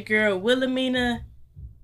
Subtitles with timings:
[0.00, 0.10] good?
[0.10, 1.24] Your girl Wilhelmina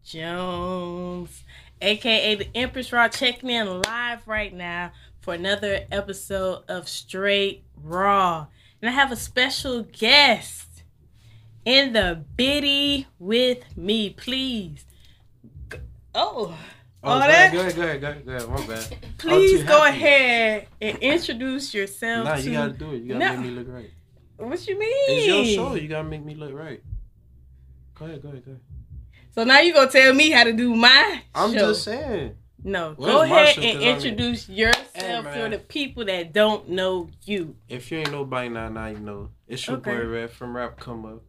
[0.05, 1.45] Jones,
[1.81, 8.47] aka the Empress Raw, checking in live right now for another episode of Straight Raw.
[8.83, 10.83] And I have a special guest
[11.65, 14.11] in the biddy with me.
[14.11, 14.85] Please.
[16.15, 16.57] Oh.
[17.03, 17.55] Oh, all go, that?
[17.55, 18.69] ahead, go ahead, go ahead, go ahead, go ahead.
[18.69, 18.97] My bad.
[19.19, 19.97] Please go happy.
[19.97, 22.27] ahead and introduce yourself.
[22.27, 22.43] Nah, to...
[22.43, 23.03] you gotta do it.
[23.03, 23.41] You gotta No.
[23.41, 23.91] make me look right.
[24.37, 24.91] What you mean?
[25.09, 25.75] It's your show.
[25.77, 26.83] You gotta make me look right.
[28.01, 28.61] Go ahead, go ahead, go ahead.
[29.33, 31.59] So now you gonna tell me how to do my I'm show.
[31.69, 32.35] just saying.
[32.65, 35.51] No, Well, go ahead show and 'cause I'm- introduce yourself Hey, for man.
[35.53, 37.57] the people that don't know you.
[37.69, 39.31] If you ain't nobody now, now you know.
[39.47, 39.97] It's your Okay.
[39.97, 41.23] boy Red from Rap Come Up.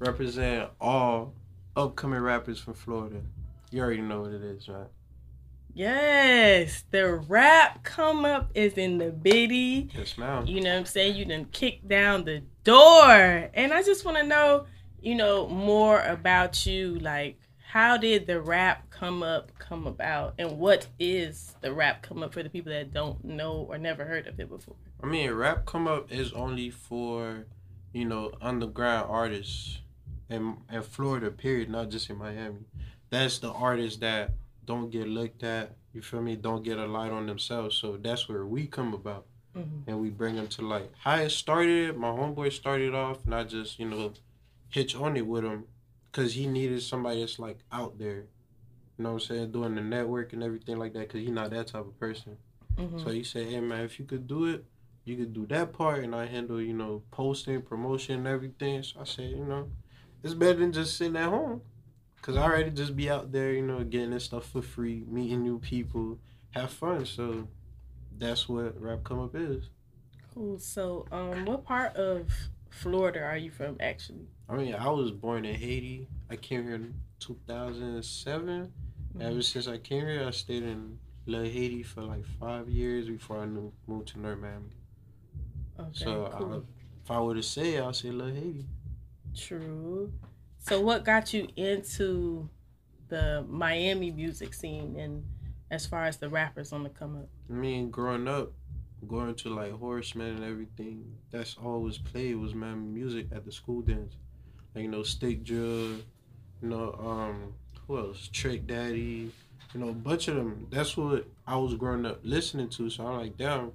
[0.00, 1.34] Represent all
[1.76, 3.22] upcoming rappers from Florida.
[3.70, 4.88] You already know what it is, right?
[5.74, 9.88] Yes, the rap come up is in the biddy.
[9.96, 10.46] Yes, ma'am.
[10.46, 11.16] You know what I'm saying?
[11.16, 13.48] You done kick down the door.
[13.54, 14.66] And I just want to know,
[15.02, 16.98] you know, more about you.
[16.98, 17.38] Like,
[17.70, 20.34] how did the rap come up come about?
[20.38, 24.04] And what is the rap come up for the people that don't know or never
[24.04, 24.76] heard of it before?
[25.02, 27.46] I mean, rap come up is only for,
[27.92, 29.80] you know, underground artists
[30.30, 31.30] in in Florida.
[31.30, 32.64] Period, not just in Miami.
[33.10, 34.30] That's the artists that
[34.64, 35.76] don't get looked at.
[35.92, 36.36] You feel me?
[36.36, 37.76] Don't get a light on themselves.
[37.76, 39.82] So that's where we come about, Mhm.
[39.86, 40.90] and we bring them to light.
[41.00, 44.12] How it started, my homeboy started off, and I just you know,
[44.72, 45.64] hitch on it with him,
[46.12, 48.24] cause he needed somebody that's like out there.
[48.98, 49.52] You know what I'm saying?
[49.52, 52.36] Doing the network and everything like that, cause he not that type of person.
[52.76, 53.02] Mhm.
[53.04, 54.64] So he said, "Hey man, if you could do it,
[55.04, 59.00] you could do that part, and I handle you know posting, promotion, and everything." So
[59.00, 59.70] I said, you know,
[60.22, 61.60] it's better than just sitting at home,
[62.22, 65.42] cause I already just be out there, you know, getting this stuff for free, meeting
[65.42, 66.18] new people,
[66.50, 67.04] have fun.
[67.04, 67.48] So
[68.18, 69.68] that's what rap come up is.
[70.34, 70.58] Cool.
[70.58, 72.30] So, um, what part of
[72.72, 74.26] Florida are you from, actually?
[74.48, 76.08] I mean, I was born in Haiti.
[76.30, 78.72] I came here in 2007.
[79.14, 79.22] Mm-hmm.
[79.22, 83.38] Ever since I came here, I stayed in Little Haiti for like five years before
[83.38, 84.70] I moved to North Miami.
[85.78, 86.52] Okay, So cool.
[86.54, 86.56] I,
[87.04, 88.66] if I were to say, I'll say Little Haiti.
[89.36, 90.12] True.
[90.58, 92.48] So, what got you into
[93.08, 95.24] the Miami music scene, and
[95.70, 97.28] as far as the rappers on the come up?
[97.50, 98.52] I mean, growing up,
[99.08, 103.82] going to like Horseman and everything, that's always played was my music at the school
[103.82, 104.14] dance.
[104.74, 106.02] Like, you know, Stick Drill, you
[106.62, 107.54] know, um,
[107.86, 108.28] who else?
[108.32, 109.30] Trick Daddy,
[109.74, 110.66] you know, a bunch of them.
[110.70, 112.88] That's what I was growing up listening to.
[112.90, 113.72] So I'm like, damn.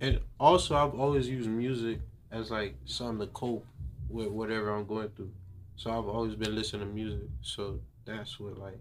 [0.00, 3.66] And also, I've always used music as like something to cope
[4.08, 5.32] with whatever I'm going through.
[5.76, 7.28] So I've always been listening to music.
[7.42, 8.80] So that's what like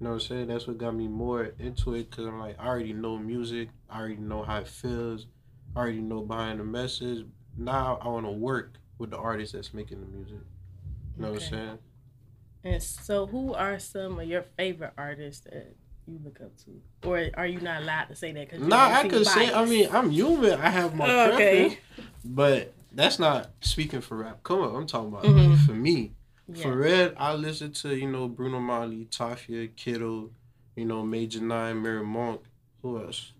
[0.00, 0.46] you know what I'm saying?
[0.48, 3.68] That's what got me more into it because I'm like, I already know music.
[3.90, 5.26] I already know how it feels.
[5.74, 7.26] I already know behind the message.
[7.56, 10.38] Now I want to work with the artist that's making the music.
[11.16, 11.78] You know what I'm saying?
[12.64, 15.74] And so, who are some of your favorite artists that
[16.06, 18.50] you look up to, or are you not allowed to say that?
[18.50, 20.52] Cause Nah, I could say, I mean, I'm human.
[20.60, 21.76] I have my okay.
[21.78, 21.80] preference.
[22.24, 24.42] But that's not speaking for rap.
[24.42, 25.66] Come on, I'm talking about Mhm.
[25.66, 26.12] for me.
[26.52, 26.62] Yeah.
[26.62, 30.30] For Red, I listen to, you know, Bruno Mali, Tafia, Kiddo,
[30.76, 32.42] you know, Major Nine, Mary Monk.
[32.82, 33.32] Who else?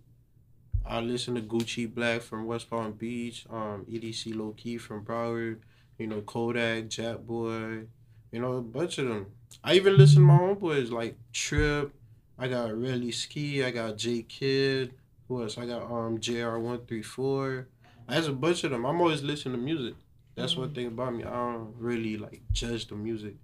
[0.85, 5.59] I listen to Gucci Black from West Palm Beach, um, EDC Low Key from Broward,
[5.99, 7.87] you know, Kodak, Jap Boy,
[8.33, 9.27] you know, a bunch of them.
[9.63, 11.93] I even listen to my own boys like Trip.
[12.39, 13.65] I got Relly Ski.
[13.65, 14.95] I got J Kid.
[15.27, 15.59] Who else?
[15.59, 17.69] I got um JR one three four.
[18.09, 18.87] There's a bunch of them.
[18.87, 19.95] I'm always listening to music.
[20.39, 21.25] That's one thing about me.
[21.25, 23.35] I don't really like judge the music.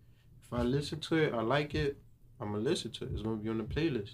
[0.44, 1.99] If I listen to it, I like it.
[2.41, 3.11] I'm gonna listen to it.
[3.12, 4.12] It's gonna be on the playlist.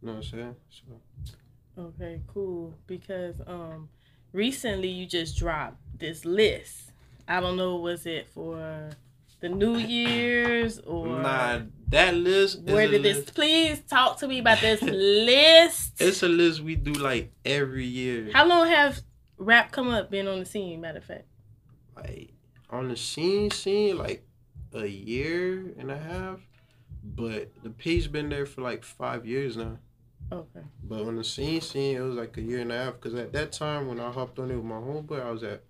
[0.00, 0.56] You know what I'm saying?
[0.70, 1.32] So
[1.78, 2.74] Okay, cool.
[2.86, 3.88] Because um,
[4.32, 6.92] recently you just dropped this list.
[7.28, 8.90] I don't know, was it for
[9.40, 12.62] the New Year's or nah, that list.
[12.62, 13.18] where did this?
[13.18, 14.82] list- Please talk to me about this
[15.30, 16.00] list.
[16.00, 18.30] It's a list we do like every year.
[18.32, 19.00] How long have
[19.38, 20.80] rap come up been on the scene?
[20.80, 21.24] Matter of fact,
[22.02, 22.32] like
[22.70, 24.24] on the scene scene like
[24.74, 26.38] a year and a half
[27.02, 29.78] but the page been there for like five years now.
[30.32, 30.60] Okay.
[30.84, 33.32] but on the scene scene it was like a year and a half because at
[33.32, 35.64] that time when i hopped on it with my homeboy i was at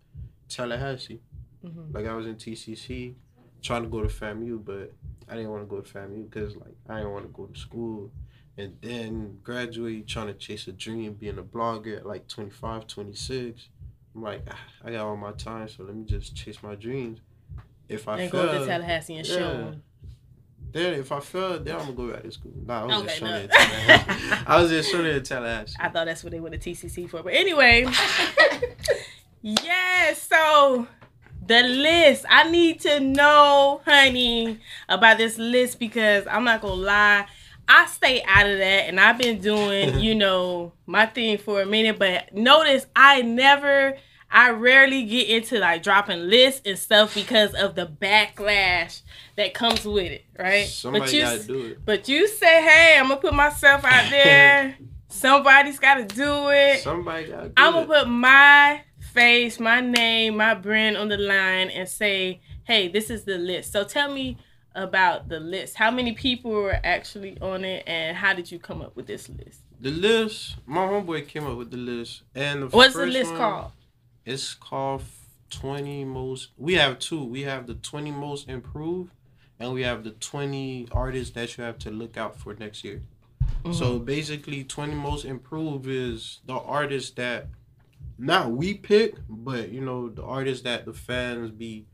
[0.48, 1.20] tallahassee.
[1.62, 3.14] Hmm like i was in tcc
[3.62, 4.92] trying to go to famu but
[5.30, 7.58] i didn't want to go to famu because like i didn't want to go to
[7.58, 8.10] school.
[8.58, 13.68] And then graduate trying to chase a dream being a blogger at like 25 26
[14.14, 17.18] i'm like ah, i got all my time so let me just chase my dreams
[17.88, 19.46] if i And fail go to Tallahassee and show yeah.
[19.68, 19.82] 'em.
[20.72, 23.06] then if i fail then i'm gonna go back to school nah, i was Okay,
[23.06, 23.38] just showing no.
[23.38, 24.44] it Tallahassee.
[24.46, 27.08] i was just showing it at tallahassee I thought that's what they went to TCC
[27.08, 27.22] for.
[27.22, 27.86] But anyway,
[29.42, 30.86] yeah, so
[31.46, 32.24] the list.
[32.28, 34.58] I need to know, honey,
[34.88, 37.26] about this list because I'm not gonna lie.
[37.70, 41.67] I stay out of that and I've been doing, you know, my thing for a
[41.67, 43.96] minute, but notice I never
[44.32, 49.02] I rarely get into like dropping lists and stuff because of the backlash
[49.37, 50.67] that comes with it, right?
[50.67, 51.84] Somebody but you, gotta do it.
[51.84, 54.76] But you say, hey, I'm gonna put myself out there.
[55.08, 56.81] Somebody's gotta do it.
[56.81, 58.82] Somebody gotta do I'm gonna put my
[59.12, 63.73] face, my name, my brand on the line and say, hey, this is the list.
[63.73, 64.38] So tell me
[64.75, 65.75] about the list.
[65.76, 69.28] How many people were actually on it and how did you come up with this
[69.28, 69.61] list?
[69.81, 73.38] The list, my homeboy came up with the list, and the What's the list one,
[73.38, 73.72] called?
[74.26, 75.02] It's called
[75.49, 76.50] twenty most.
[76.58, 77.25] We have two.
[77.25, 79.11] We have the twenty most improved,
[79.58, 83.02] and we have the twenty artists that you have to look out for next year.
[83.73, 84.05] So Mm-hmm.
[84.05, 87.49] basically, twenty most improved is the artists that
[88.19, 91.87] not we pick, but you know the artists that the fans be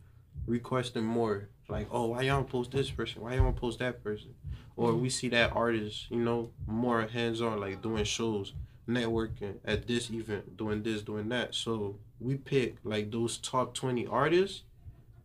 [0.47, 1.49] requesting more.
[1.69, 3.23] Like, oh, why y'all post this person?
[3.23, 4.35] Why y'all post that person?
[4.77, 8.53] Or we see that artist, you know, more hands on, like doing shows,
[8.89, 11.55] networking at this event, doing this, doing that.
[11.55, 14.63] So we pick like those top twenty artists,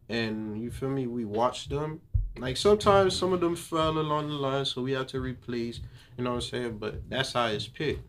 [0.09, 1.07] and you feel me?
[1.07, 2.01] We watch them.
[2.37, 5.81] Like sometimes some of them fell along the line, so we have to replace.
[6.17, 6.77] You know what I'm saying?
[6.77, 8.07] But that's how it's picked.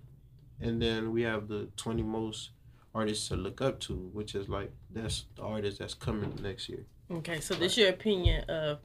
[0.61, 2.51] And then we have the 20 most
[2.95, 6.87] artists to look up to, which is like that's the artist that's coming next year.
[7.13, 8.79] Okay, so this your opinion of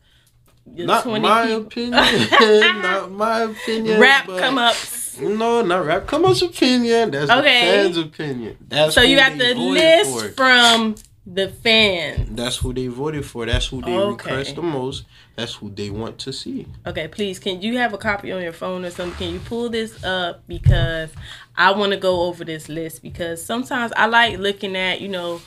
[0.65, 1.61] not 20 my people.
[1.67, 2.81] opinion.
[2.81, 3.99] not my opinion.
[4.01, 5.17] Rap come ups.
[5.19, 7.11] No, not rap come up's opinion.
[7.11, 7.41] That's Okay.
[7.41, 8.57] the fans' opinion.
[8.67, 10.29] That's So you got the list for.
[10.33, 10.95] from
[11.25, 12.29] the fans.
[12.31, 13.45] That's who they voted for.
[13.45, 14.11] That's who they Okay.
[14.11, 15.03] request the most.
[15.35, 16.67] That's who they want to see.
[16.85, 19.17] Okay, please, can you have a copy on your phone or something?
[19.17, 21.09] Can you pull this up because
[21.55, 25.41] I want to go over this list because sometimes I like looking at you know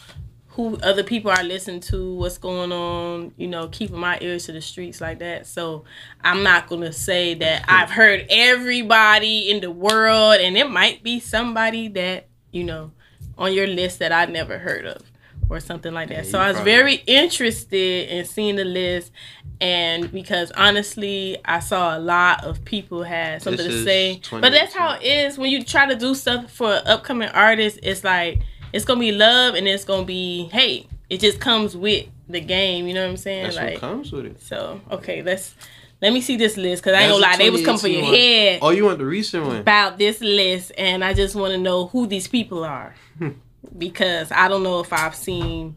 [0.51, 4.53] who other people are listening to, what's going on, you know, keeping my ears to
[4.53, 5.47] the streets like that.
[5.47, 5.85] So
[6.23, 11.21] I'm not gonna say that I've heard everybody in the world, and it might be
[11.21, 12.91] somebody that you know
[13.39, 15.03] on your list that I never heard of
[15.49, 16.25] or something like that.
[16.25, 19.13] Yeah, so I was probably- very interested in seeing the list,
[19.61, 24.21] and because honestly, I saw a lot of people had something This to say.
[24.31, 27.79] But that's how it is when you try to do stuff for upcoming artists.
[27.83, 28.41] It's like
[28.73, 30.87] it's gonna be love, and it's gonna be hey.
[31.09, 32.87] It just comes with the game.
[32.87, 33.43] You know what I'm saying?
[33.45, 34.41] That's like what comes with it.
[34.41, 34.81] so.
[34.93, 35.55] Okay, let's
[36.01, 38.01] let me see this list because I ain't gonna lie, they was coming for your
[38.03, 39.57] 2018 head Oh, you want the recent one?
[39.57, 43.31] about this list, and I just want to know who these people are hmm.
[43.77, 45.77] because I don't know if I've seen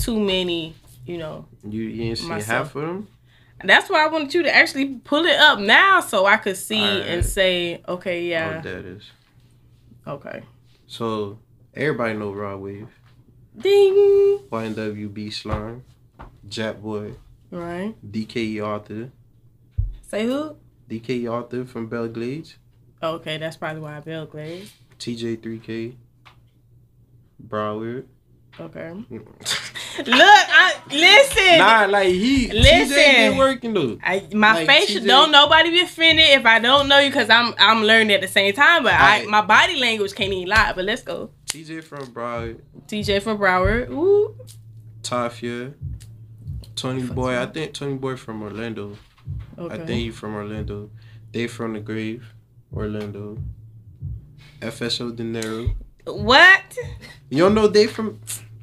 [0.00, 0.74] too many.
[1.04, 2.68] You know, You, you ain't seen Myself.
[2.68, 3.08] half of them?
[3.64, 6.80] that's why I wanted you to actually pull it up now so I could see
[6.80, 7.06] Alright.
[7.08, 9.10] and say, okay, Oh, yeah, that is.
[10.06, 10.42] okay,
[10.86, 11.38] So
[11.74, 12.88] everybody know Rod Wave,
[13.56, 13.94] ding,
[14.50, 15.84] YNWB Slime,
[16.48, 17.14] Jap Boy,
[17.50, 17.94] right?
[18.10, 19.10] DKE Arthur,
[20.02, 20.56] Say who?
[20.88, 22.56] DKE Arthur from Belle Glades,
[23.02, 24.26] Okay, that's probably why Bill
[24.98, 25.96] TJ3K,
[27.44, 28.04] Broward.
[28.60, 28.92] Okay.
[29.10, 29.60] Mm.
[29.98, 31.58] Look, I listen.
[31.58, 32.96] nah, like he Listen.
[32.96, 33.98] TJ been working though.
[34.02, 37.28] I, my Like, face TJ don't nobody be offended if I don't know you because
[37.30, 38.82] I'm I'm learning at the same time.
[38.84, 39.28] But I Alright.
[39.28, 40.72] my body language can't even lie.
[40.74, 41.30] But let's go.
[41.46, 43.90] TJ from Broward, TJ from Broward.
[43.90, 44.34] Ooh.
[45.02, 45.74] Tafia,
[46.76, 47.38] Tony Fuck Boy.
[47.40, 48.96] I think Tony Boy from Orlando.
[49.58, 49.74] Okay.
[49.74, 50.90] I think he from Orlando.
[51.32, 52.32] Dave from the grave,
[52.74, 53.38] Orlando.
[54.60, 55.74] FSO Dinero.
[56.04, 56.62] what?
[57.30, 58.20] You don't know Dave from.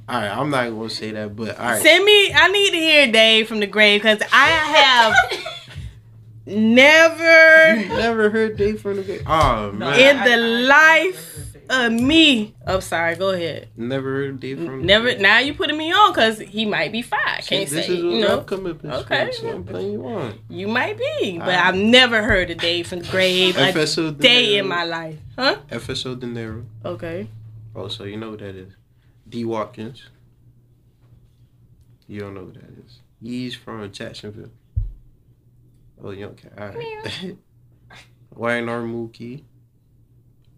[0.09, 1.81] All right, I'm not gonna say that, but all right.
[1.81, 2.33] Send me.
[2.33, 5.13] I need to hear Dave from the grave because I have
[6.45, 9.23] never You never heard Dave from the grave?
[9.27, 10.37] Oh man, in the
[10.67, 12.55] life of me.
[12.65, 13.15] Oh, sorry.
[13.15, 13.67] Go ahead.
[13.77, 14.79] never heard Dave from.
[14.81, 15.05] the Never.
[15.05, 15.19] grave?
[15.19, 17.43] Now you putting me on because he might be fine.
[17.43, 17.93] See, Can't this say.
[17.93, 18.45] is what You know.
[18.49, 18.91] I'm.
[18.91, 19.31] Okay.
[19.33, 20.39] So I'm playing you on.
[20.49, 21.49] You might be, but.
[21.49, 25.19] I've never heard a Dave from the grave a FSO day in my life.
[25.37, 25.57] Huh?
[25.69, 26.65] FSO Dinero.
[26.83, 27.27] Okay.
[27.75, 28.73] Oh, so you know who that is.
[29.29, 30.09] D Watkins.
[32.07, 32.99] You don't know who that is.
[33.21, 34.49] He's from Jacksonville.
[36.03, 36.53] Oh, you don't care.
[36.57, 37.37] All right.
[38.35, 39.43] YNR Mookie.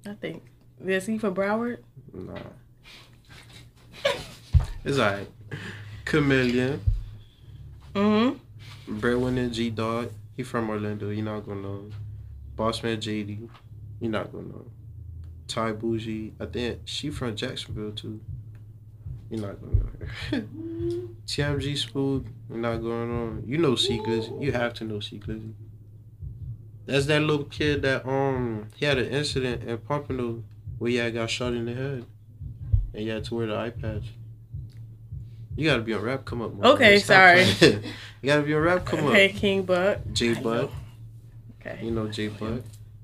[0.07, 0.43] I think.
[0.85, 1.79] Is he from Broward?
[2.13, 2.33] Nah.
[4.83, 5.29] It's alright.
[6.05, 6.81] Chameleon.
[7.93, 8.99] Mm-hmm.
[8.99, 10.11] Breadwinner G Dog.
[10.35, 11.09] He from Orlando.
[11.09, 11.75] You're not gonna know.
[11.75, 11.93] him.
[12.57, 13.47] Bossman JD.
[13.99, 14.55] You're not gonna know.
[14.55, 14.71] him.
[15.47, 16.33] Ty Bougie.
[16.39, 18.19] I think she from Jacksonville too.
[19.31, 19.81] You're not know
[20.31, 20.43] her.
[21.25, 22.25] TMG Spook.
[22.49, 23.43] You're not going on.
[23.47, 24.41] You know C Glizzy.
[24.41, 25.53] You have to know C Glizzy.
[26.85, 30.43] That's that little kid that um he had an incident in Pompano
[30.79, 32.05] where he got shot in the head.
[32.93, 34.03] And he had to wear the eye patch.
[35.55, 36.61] You gotta be on rap come up.
[36.61, 37.43] Okay, sorry.
[37.61, 37.81] you
[38.25, 39.13] gotta be on rap come Okay, up.
[39.13, 39.99] Okay, King Buck.
[40.11, 40.71] J Buck,
[41.61, 41.79] Okay.
[41.83, 42.61] you know J Buck,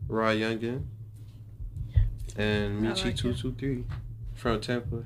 [0.09, 0.83] Raw Youngin,
[2.35, 3.83] and Michi like two two three
[4.33, 5.03] from Tampa.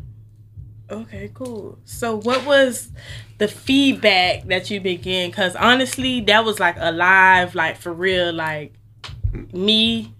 [0.91, 1.79] Okay, cool.
[1.85, 2.91] So, what was
[3.37, 5.31] the feedback that you been getting?
[5.31, 8.73] Because honestly, that was like a live, like for real, like
[9.53, 10.13] me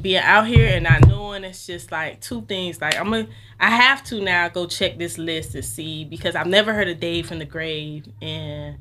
[0.00, 1.44] being out here and not knowing.
[1.44, 2.80] It's just like two things.
[2.80, 3.28] Like I'm gonna,
[3.60, 6.98] I have to now go check this list to see because I've never heard of
[6.98, 8.78] Dave from the Grave, and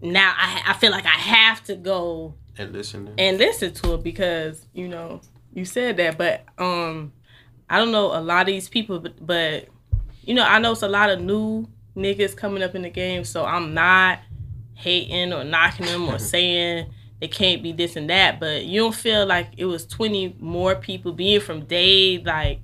[0.00, 4.02] now I, I feel like I have to go And listen, and listen to it
[4.02, 5.20] because you know
[5.52, 7.12] you said that but um
[7.68, 9.68] i don't know a lot of these people but, but
[10.30, 13.24] you know i know it's a lot of new niggas coming up in the game
[13.24, 14.20] so i'm not
[14.74, 16.88] hating or knocking them or saying
[17.20, 20.76] they can't be this and that but you don't feel like it was 20 more
[20.76, 22.60] people being from dade like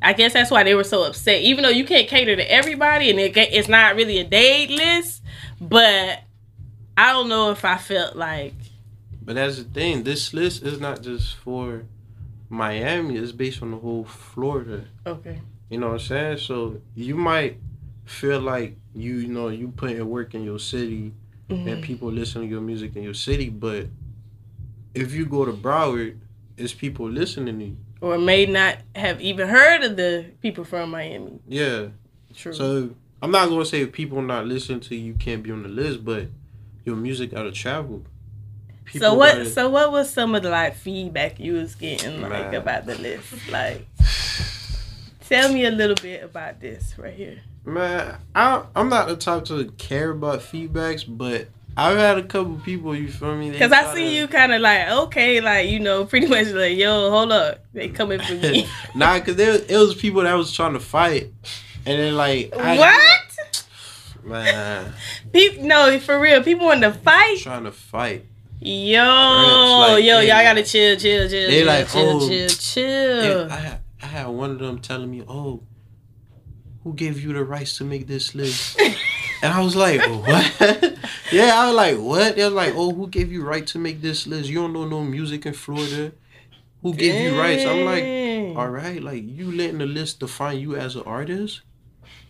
[0.00, 3.10] i guess that's why they were so upset even though you can't cater to everybody
[3.10, 5.20] and it, it's not really a dade list
[5.60, 6.20] but
[6.96, 8.54] i don't know if i felt like
[9.20, 10.04] But that's the thing.
[10.04, 11.82] This list is not just for
[12.48, 13.16] Miami.
[13.16, 14.84] It's based on the whole Florida.
[15.06, 15.40] okay
[15.70, 16.38] You know what I'm saying?
[16.38, 17.58] So you might
[18.04, 21.12] feel like you, you know, you put in work in your city
[21.48, 21.66] Mhm.
[21.72, 23.86] and people listen to your music in your city, but
[24.94, 26.16] if you go to Broward,
[26.56, 27.76] it's people listening to you.
[28.02, 31.38] or may not have even heard of the people from Miami.
[31.46, 31.88] Yeah.
[32.34, 32.52] True.
[32.54, 32.90] So
[33.22, 36.02] I'm not gonna say if people not listening to you, can't be on the list,
[36.04, 36.28] but
[36.86, 38.02] your music gotta travel.
[38.98, 39.34] so what?
[39.36, 42.54] gotta- So what was some of the like feedback you was getting like Man.
[42.54, 43.34] about the list?
[43.52, 43.86] Like,
[45.30, 47.38] tell me a little bit about this right here.
[47.64, 52.56] Man, I I'm not the type to care about feedbacks, but I've had a couple
[52.56, 52.94] people.
[52.96, 53.56] You feel me?
[53.56, 57.10] Cause I see you kind of like okay, like you know, pretty much like yo,
[57.10, 58.66] hold up, they coming for me.
[58.94, 61.32] nah, cause there it was people that was trying to fight,
[61.86, 63.20] and then like I- what?
[64.22, 64.92] man
[65.32, 67.38] People, no, for real, people want to fight.
[67.38, 68.26] trying to fight.
[68.62, 73.50] Yo, like, yo, y'all gotta chill, chill, chill, they chill, like, chill, oh, chill, chill.
[73.50, 73.79] I
[74.10, 75.62] had I had one of them telling me, "Oh,
[76.84, 78.80] who gave you the rights to make this list?"
[79.42, 80.98] and I was like, oh, "What?"
[81.32, 84.02] yeah, I was like, "What?" They was like, "Oh, who gave you right to make
[84.02, 84.48] this list?
[84.48, 86.12] You don't know no music in Florida.
[86.82, 90.76] Who gave you rights?" I'm like, "All right, like you letting the list define you
[90.76, 91.62] as an artist."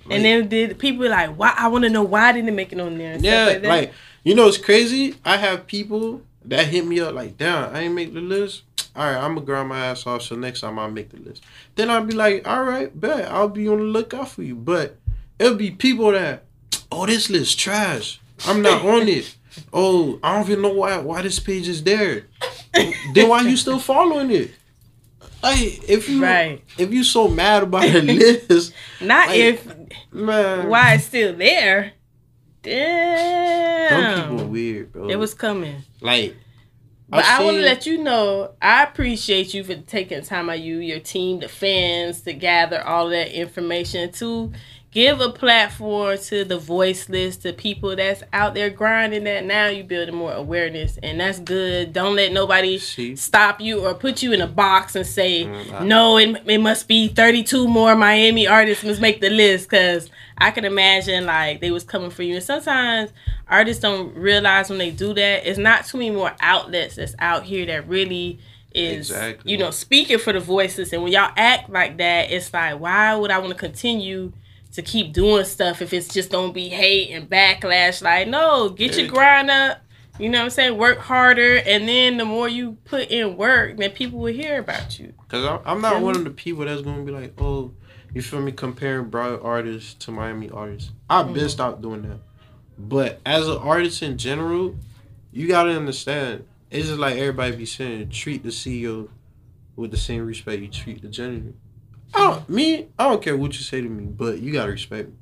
[0.09, 1.55] And then did people like why?
[1.57, 3.17] I want to know why didn't it make it on there?
[3.19, 3.93] Yeah, like, like
[4.25, 5.17] you know, it's crazy.
[5.25, 8.63] I have people that hit me up like, "Damn, I ain't make the list."
[8.97, 10.23] All right, I'm gonna grind my ass off.
[10.23, 11.43] So next time I'll make the list.
[11.77, 14.97] Then I'll be like, "All right, bet I'll be on the lookout for you." But
[15.39, 16.45] it'll be people that,
[16.91, 18.21] "Oh, this list trash.
[18.47, 19.37] I'm not on it."
[19.73, 22.27] Oh, I don't even know why why this page is there.
[23.15, 24.51] then why you still following it?
[25.43, 26.63] Like if you right?
[26.77, 28.01] if you so mad about a
[28.49, 29.67] list, Not like, if
[30.13, 30.69] man.
[30.69, 31.93] why it's still there.
[32.63, 35.09] Damn, Some people weird, bro.
[35.09, 35.77] it was coming.
[36.01, 36.37] like.
[37.11, 40.61] But I've I want to let you know, I appreciate you for taking time out
[40.61, 44.52] you, your team, the fans to gather all that information to
[44.93, 49.85] give a platform to the voiceless, to people that's out there grinding that now you
[49.85, 51.93] building more awareness and that's good.
[51.93, 53.15] Don't let nobody See?
[53.15, 56.59] stop you or put you in a box and say, Mm, I- no, it, it
[56.59, 61.61] must be 32 more Miami artists must make the list because I can imagine like
[61.61, 62.35] they was coming for you.
[62.35, 63.11] And sometimes
[63.49, 67.45] artists don't realize when they do that, it's not too many more outlets that's out
[67.45, 68.41] here that really
[68.75, 69.53] is, Exactly.
[69.53, 70.93] you know, speaking for the voices.
[70.93, 74.33] And when y'all act like that, it's like, why would I want to continue
[74.73, 78.03] to keep doing stuff if it's just gonna be hate and backlash?
[78.03, 79.79] Like, no, get your grind up.
[80.19, 80.77] You know what I'm saying?
[80.77, 84.99] Work harder, and then the more you put in work, then people will hear about
[84.99, 85.15] you.
[85.29, 87.73] Cause I'm, I'm not one of the people that's gonna be like, oh,
[88.12, 90.91] you feel me, comparing Broward artists to Miami artists.
[91.09, 91.50] I've been Mhm.
[91.50, 92.19] stopped doing that.
[92.77, 94.77] But as an artist in general,
[95.33, 96.45] you gotta understand.
[96.71, 99.09] It's just like everybody be saying, treat the CEO
[99.77, 101.55] with the same respect you treat the janitor.
[102.14, 105.09] I don't, me, I don't care what you say to me, but you gotta respect
[105.11, 105.14] me.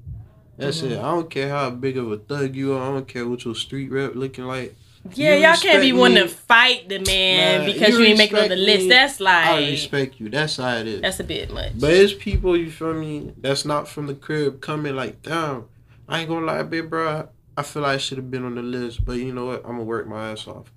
[0.56, 0.90] That's Mhm.
[0.92, 0.98] it.
[0.98, 2.82] I don't care how big of a thug you are.
[2.90, 4.74] I don't care what your street rep looking like.
[5.14, 8.18] Yeah, You y'all can't be wanting to fight the man Nah, because you you, ain't
[8.18, 8.82] making it on the list.
[8.84, 10.28] me, That's like I respect you.
[10.28, 11.00] That's how it is.
[11.00, 11.72] that's a bit much.
[11.78, 15.66] But it's people, you feel me, that's not from the crib coming like, damn,
[16.08, 17.28] I ain't gonna lie, big bro.
[17.56, 19.60] I feel like I should have been on the list, but you know what?
[19.64, 20.72] I'm gonna work my ass off.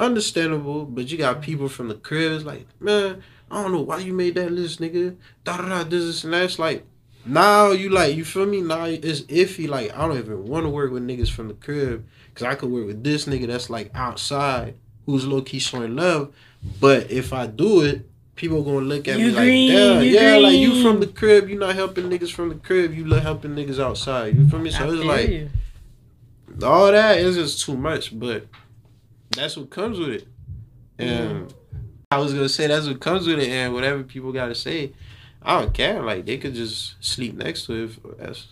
[0.00, 3.98] Understandable, but you got people from the crib, it's like, man, I don't know why
[3.98, 5.16] you made that list, nigga.
[5.44, 6.84] Da da da, this, this, and that's like,
[7.24, 8.60] now you like, you feel me?
[8.60, 9.68] Now it's iffy.
[9.68, 12.70] Like, I don't even want to work with niggas from the crib, cause I could
[12.70, 14.76] work with this nigga that's like outside,
[15.06, 16.34] who's low key showing love.
[16.80, 20.36] But if I do it, people gonna look at You me green, like, yeah, yeah,
[20.38, 20.82] like you green.
[20.82, 24.36] from the crib, you not helping niggas from the crib, you look helping niggas outside.
[24.36, 24.70] You feel me?
[24.70, 25.50] So I it's like you.
[26.62, 28.46] all that is just too much, but
[29.30, 30.28] that's what comes with it.
[30.98, 31.52] And
[32.10, 34.92] I was gonna say that's what comes with it, and whatever people gotta say,
[35.42, 36.02] I don't care.
[36.02, 38.18] Like they could just sleep next to it.
[38.18, 38.46] That's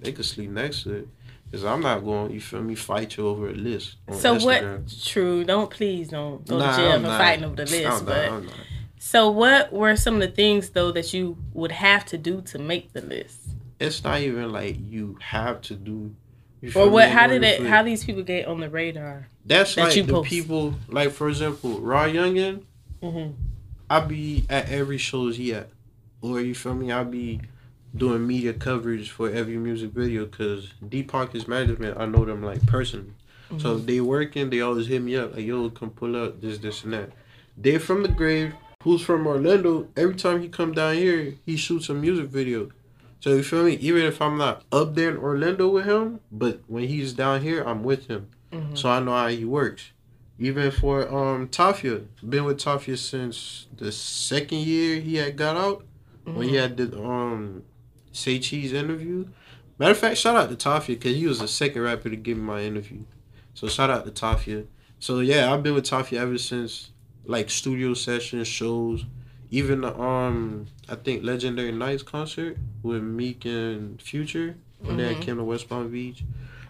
[0.00, 1.08] they could sleep next to it.
[1.50, 3.96] Cause I'm not going, you feel me, fight you over a list.
[4.12, 4.62] So what?
[5.04, 5.44] True.
[5.44, 7.20] Don't please don't go Nah, to jail I'm for not.
[7.20, 7.74] fighting over the list.
[7.86, 8.54] I'm not, but I'm not.
[8.98, 12.58] so what were some of the things though that you would have to do to
[12.60, 13.40] make the list?
[13.80, 16.14] It's not even like you have to do.
[16.60, 17.08] you Or what?
[17.08, 17.66] How did it?
[17.66, 19.28] How these people get on the radar?
[19.44, 20.28] That's that like the post?
[20.28, 22.62] people, like for example, Raw Youngin.
[23.02, 23.30] hmm
[23.90, 25.68] I be at every shows he at,
[26.22, 26.90] or you feel me?
[26.90, 27.42] I be
[27.94, 32.66] doing media coverage for every music video because Deep Pockets Management, I know them like
[32.66, 33.12] personally.
[33.58, 36.58] So if they working, they always hit me up like, "Yo, come pull up this,
[36.58, 37.10] this, and that."
[37.60, 38.54] Dave from the grave.
[38.82, 39.88] Who's from Orlando?
[39.96, 42.70] Every time he come down here, he shoots a music video.
[43.20, 43.74] So you feel me?
[43.74, 47.62] Even if I'm not up there in Orlando with him, but when he's down here,
[47.62, 48.28] I'm with him.
[48.54, 48.78] Mhm.
[48.78, 49.90] So I know how he works.
[50.38, 55.84] Even for um Tafia, been with Tafia since the second year he had got out
[56.24, 57.62] when he had the um
[58.12, 59.26] Say Cheese interview.
[59.78, 62.36] Matter of fact, shout out to Tafia because he was the second rapper to give
[62.38, 63.00] me my interview.
[63.54, 64.66] So shout out to Tafia.
[65.00, 66.90] So yeah, I've been with Tafia ever since
[67.26, 69.04] like studio sessions, shows,
[69.50, 75.16] even the um I think Legendary Nights concert with Meek and Future when they had
[75.16, 75.22] Mhm.
[75.22, 76.22] came to West Palm Beach.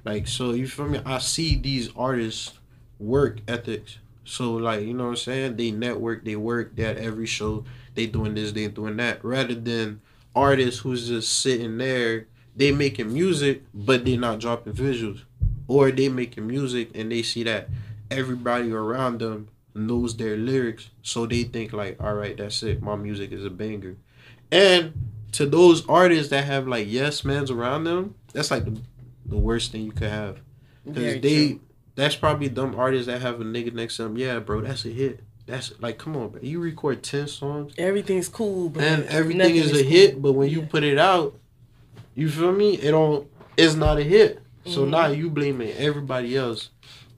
[0.04, 1.00] Like so you feel me?
[1.04, 2.58] I see these artists
[2.98, 3.98] work ethics.
[4.24, 5.56] So like, you know what I'm saying?
[5.56, 7.64] They network, they work, they at every show,
[7.94, 9.24] they doing this, they doing that.
[9.24, 10.00] Rather than
[10.34, 15.22] artists who's just sitting there, they making music, but they not dropping visuals.
[15.68, 17.68] Or they making music and they see that
[18.10, 20.90] everybody around them knows their lyrics.
[21.02, 22.82] So they think like, all right, that's it.
[22.82, 23.96] My music is a banger.
[24.52, 24.92] And
[25.32, 28.80] to those artists that have like yes mans around them, that's like the,
[29.26, 30.38] the worst thing you could have.
[30.84, 31.60] Because they true.
[31.94, 34.16] that's probably dumb artists that have a nigga next to them.
[34.18, 35.20] Yeah, bro, that's a hit.
[35.46, 36.40] That's like, come on, bro.
[36.42, 39.90] You record ten songs Everything's cool, but and everything nothing is a cool.
[39.90, 41.38] hit, but when you put it out,
[42.14, 42.74] you feel me?
[42.74, 43.28] It don't.
[43.56, 44.40] It's not a hit.
[44.66, 44.90] So Mhm.
[44.90, 46.70] now you blaming everybody else,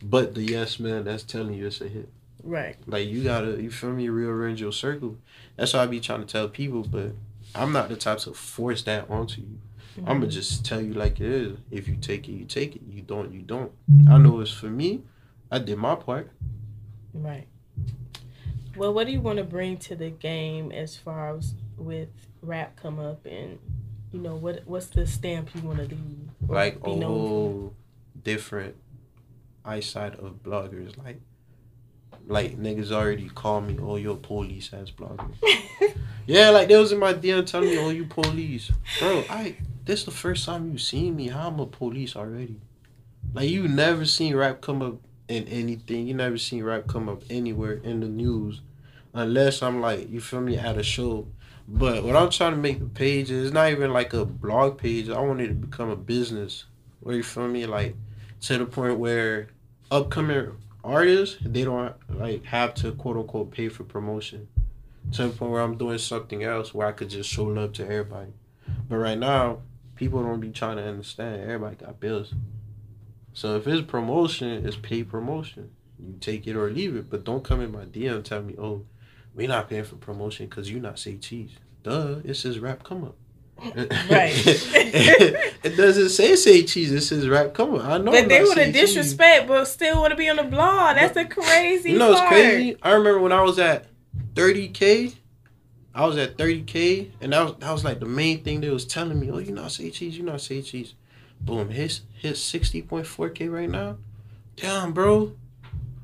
[0.02, 2.08] but the yes man that's telling you it's a hit.
[2.42, 2.76] Right.
[2.86, 4.08] Like you gotta, you feel me?
[4.08, 5.16] Rearrange your circle.
[5.56, 7.12] That's what I be trying to tell people, but
[7.54, 9.58] I'm not the type to force that onto you.
[9.98, 11.58] I'm gonna just tell you like it is.
[11.70, 12.82] If you take it, you take it.
[12.88, 13.72] You don't, you don't.
[13.90, 14.12] Mm-hmm.
[14.12, 15.02] I know it's for me.
[15.50, 16.30] I did my part.
[17.14, 17.46] Right.
[18.76, 22.08] Well, what do you want to bring to the game as far as with
[22.42, 23.58] rap come up and
[24.12, 26.28] you know what what's the stamp you want to leave?
[26.46, 27.74] Like be a whole
[28.22, 28.76] different
[29.64, 30.96] eyesight of bloggers.
[31.02, 31.20] Like,
[32.26, 35.32] like niggas already call me, oh, you're police ass blogger.
[36.26, 39.24] Yeah, like they was in my DM telling me, oh, you police, bro.
[39.30, 41.28] I this the first time you seen me.
[41.28, 42.60] How I'm a police already?
[43.32, 44.96] Like you never seen rap come up
[45.28, 46.08] in anything.
[46.08, 48.62] You never seen rap come up anywhere in the news,
[49.14, 51.28] unless I'm like you feel me at a show.
[51.68, 55.08] But what I'm trying to make the page is not even like a blog page.
[55.08, 56.64] I want it to become a business.
[57.00, 57.94] Where you feel me like
[58.42, 59.48] to the point where
[59.92, 64.48] upcoming artists they don't like have to quote unquote pay for promotion
[65.12, 67.84] to the point where I'm doing something else where I could just show love to
[67.84, 68.32] everybody.
[68.88, 69.60] But right now,
[69.96, 71.42] people don't be trying to understand.
[71.42, 72.34] Everybody got bills.
[73.32, 75.70] So if it's promotion, it's paid promotion.
[75.98, 77.10] You take it or leave it.
[77.10, 78.84] But don't come in my DM and tell me, oh,
[79.34, 81.50] we not paying for promotion because you not say cheese.
[81.82, 83.16] Duh, it says rap come up.
[83.58, 84.32] Right.
[84.36, 86.92] it doesn't say say cheese.
[86.92, 87.84] It says rap come up.
[87.84, 88.12] I know.
[88.12, 88.94] but they want to saying cheese.
[88.94, 90.96] disrespect, but still want to be on the blog.
[90.96, 91.92] That's a crazy.
[91.92, 92.76] You know it's crazy.
[92.82, 93.86] I remember when I was at
[94.34, 95.14] 30k.
[95.96, 98.84] I was at 30k, and that was that was like the main thing they was
[98.84, 99.30] telling me.
[99.30, 100.18] Oh, you not say cheese.
[100.18, 100.92] You not say cheese.
[101.40, 101.70] Boom.
[101.70, 103.96] His his 60.4k right now.
[104.56, 105.32] Damn, bro.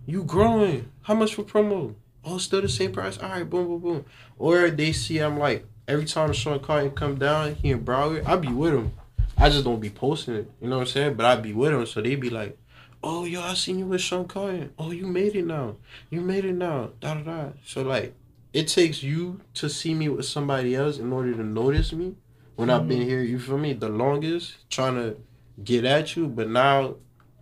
[0.06, 0.90] You growing.
[1.02, 1.94] How much for promo?
[2.24, 3.18] Oh, still the same price.
[3.18, 4.04] All right, boom, boom, boom.
[4.38, 8.36] Or they see I'm like every time Sean Carter come down here in Broward, I
[8.36, 8.92] be with him.
[9.36, 10.50] I just don't be posting it.
[10.62, 11.14] You know what I'm saying?
[11.14, 12.56] But I be with him, so they be like,
[13.04, 14.70] "Oh, yo, I seen you with Sean Carter.
[14.78, 15.76] Oh, you made it now.
[16.08, 17.48] You made it now." Da da da.
[17.66, 18.14] So like,
[18.52, 22.16] it takes you to see me with somebody else in order to notice me.
[22.56, 23.08] When I've been mm-hmm.
[23.08, 25.16] here, you feel me, the longest trying to
[25.64, 26.28] get at you.
[26.28, 26.96] But now,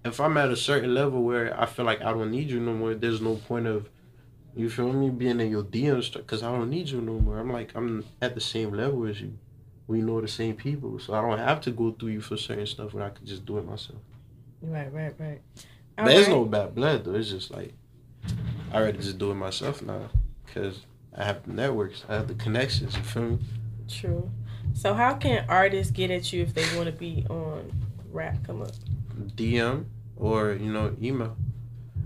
[0.05, 2.73] if I'm at a certain level where I feel like I don't need you no
[2.73, 3.89] more, there's no point of
[4.55, 7.39] you feel me being in your DMs because I don't need you no more.
[7.39, 9.37] I'm like I'm at the same level as you.
[9.87, 12.67] We know the same people, so I don't have to go through you for certain
[12.67, 13.99] stuff when I could just do it myself.
[14.63, 15.41] Right, right, right.
[15.97, 16.29] There's Alright.
[16.29, 17.15] no bad blood though.
[17.15, 17.75] It's just like
[18.73, 20.09] I rather just do it myself now
[20.47, 20.87] because
[21.21, 22.03] I have the networks.
[22.09, 22.97] I have the connections.
[22.97, 23.39] You feel me?
[23.89, 24.31] True.
[24.73, 27.71] So how can artists get at you if they want to be on
[28.11, 28.73] rap come up?
[29.37, 29.85] DM
[30.17, 31.37] or you know email.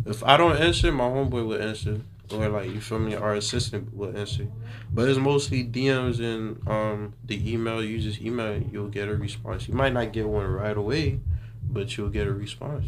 [0.05, 2.01] If I don't answer, my homeboy will answer,
[2.33, 4.49] or like you feel me, our assistant will answer.
[4.93, 7.85] But it's mostly DMs and um the email.
[7.85, 9.69] You just email, you'll get a response.
[9.69, 11.21] You might not get one right away,
[11.63, 12.87] but you'll get a response.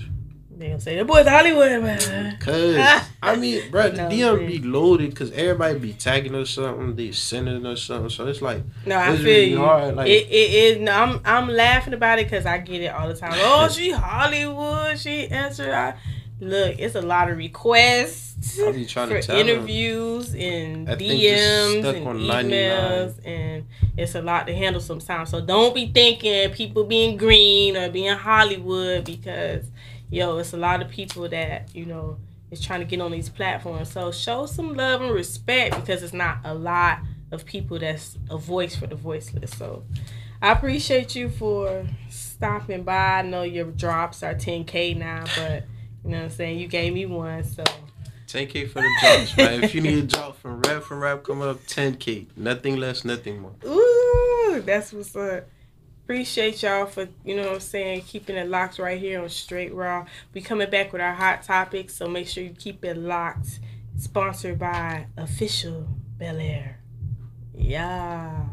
[0.59, 2.39] They gonna say the boy's Hollywood man.
[2.41, 2.77] Cause
[3.23, 4.47] I mean, bro, the No, DM man.
[4.47, 8.09] be loaded because everybody be tagging us something, they sending us something.
[8.09, 9.59] So it's like No, I feel really you.
[9.59, 10.81] hard, like- it, it is.
[10.81, 13.33] No, I'm I'm laughing about it because I get it all the time.
[13.35, 14.99] Oh, she Hollywood.
[14.99, 15.71] She answered.
[15.75, 15.95] I,
[16.41, 19.49] look, it's a lot of requests I be trying for to tell 'em.
[19.49, 22.51] interviews and That DMs and on 99.
[22.51, 23.67] emails, and
[23.97, 25.31] it's a lot to handle sometimes.
[25.31, 29.65] So don't be thinking people being green or being Hollywood because
[30.11, 32.19] yo, it's a lot of people that you know
[32.51, 33.91] is trying to get on these platforms.
[33.91, 37.01] So show some love and respect because it's not a lot
[37.33, 39.51] of people that's a voice for the voiceless.
[39.53, 39.85] So
[40.41, 43.19] I appreciate you for stopping by.
[43.19, 45.65] I know your drops are 10k now, but
[46.05, 46.59] you know what I'm saying.
[46.59, 47.65] You gave me one, so
[48.29, 49.65] 10k for the drops, man.
[49.65, 52.27] If you need a drop from rap from rap come up, 10k.
[52.37, 53.55] Nothing less, nothing more.
[53.67, 55.49] ooh, that's what's up.
[56.07, 59.75] Appreciate y'all for you know what I'm saying keeping it locked right here on Straight
[59.75, 60.07] Raw.
[60.33, 63.59] We coming back with our hot topics, so make sure you keep it locked.
[63.99, 66.79] Sponsored by Official Bel Air.
[67.53, 68.45] Yeah.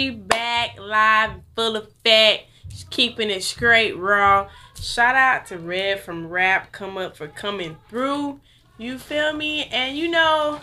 [0.00, 2.44] We back live, full effect,
[2.88, 4.48] keeping it straight raw.
[4.80, 8.40] Shout out to Red from Rap Come Up for coming through.
[8.78, 9.64] You feel me?
[9.64, 10.62] And you know,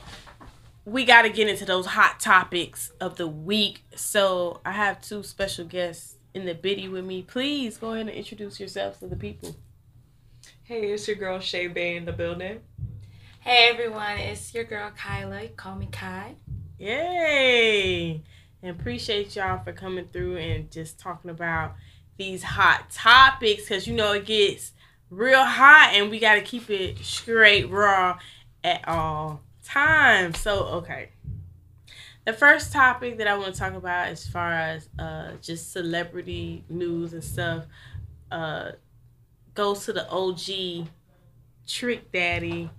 [0.86, 3.84] we got to get into those hot topics of the week.
[3.95, 7.21] So I have two special guests in the biddy with me.
[7.21, 9.56] Please go ahead and introduce yourselves to the people.
[10.63, 12.62] Hey, it's your girl Shay Bay in the building.
[13.41, 15.43] Hey everyone, it's your girl Kyla.
[15.43, 16.38] You call me Kai.
[16.80, 18.23] Yay!
[18.62, 21.76] And appreciate y'all for coming through and just talking about
[22.17, 24.72] these hot topics because you know it gets
[25.10, 28.17] real hot and we got to keep it straight raw
[28.63, 30.39] at all times.
[30.39, 31.10] So, okay.
[32.26, 36.65] The first topic that I want to talk about as far as uh, just celebrity
[36.67, 37.65] news and stuff
[38.32, 38.72] uh,
[39.54, 40.88] goes to the OG
[41.65, 42.70] Trick Daddy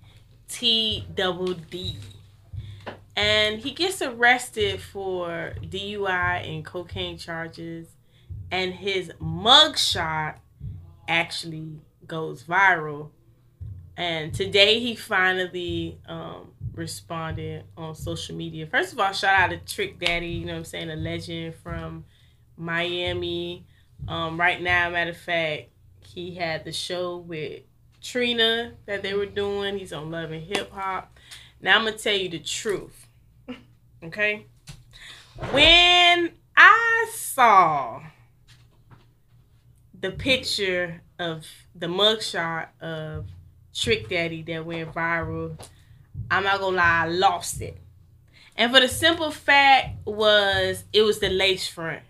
[0.48, 1.96] T Double D
[3.18, 7.88] and he gets arrested for DUI and cocaine charges,
[8.52, 10.36] and his mugshot
[11.08, 13.10] actually goes viral.
[13.96, 18.68] And today he finally um, responded on social media.
[18.68, 21.56] First of all, shout out to Trick Daddy, you know what I'm saying, a legend
[21.56, 22.04] from
[22.56, 23.66] Miami.
[24.06, 25.70] Um, right now, matter of fact,
[26.02, 27.62] he had the show with
[28.00, 29.76] Trina that they were doing.
[29.76, 31.18] He's on Love and Hip Hop.
[31.60, 33.07] Now I'm gonna tell you the truth.
[34.02, 34.46] Okay.
[35.50, 38.00] When I saw
[40.00, 43.26] the picture of the mugshot of
[43.74, 45.58] Trick Daddy that went viral,
[46.30, 47.78] I'm not gonna lie, I lost it.
[48.56, 52.02] And for the simple fact was it was the lace front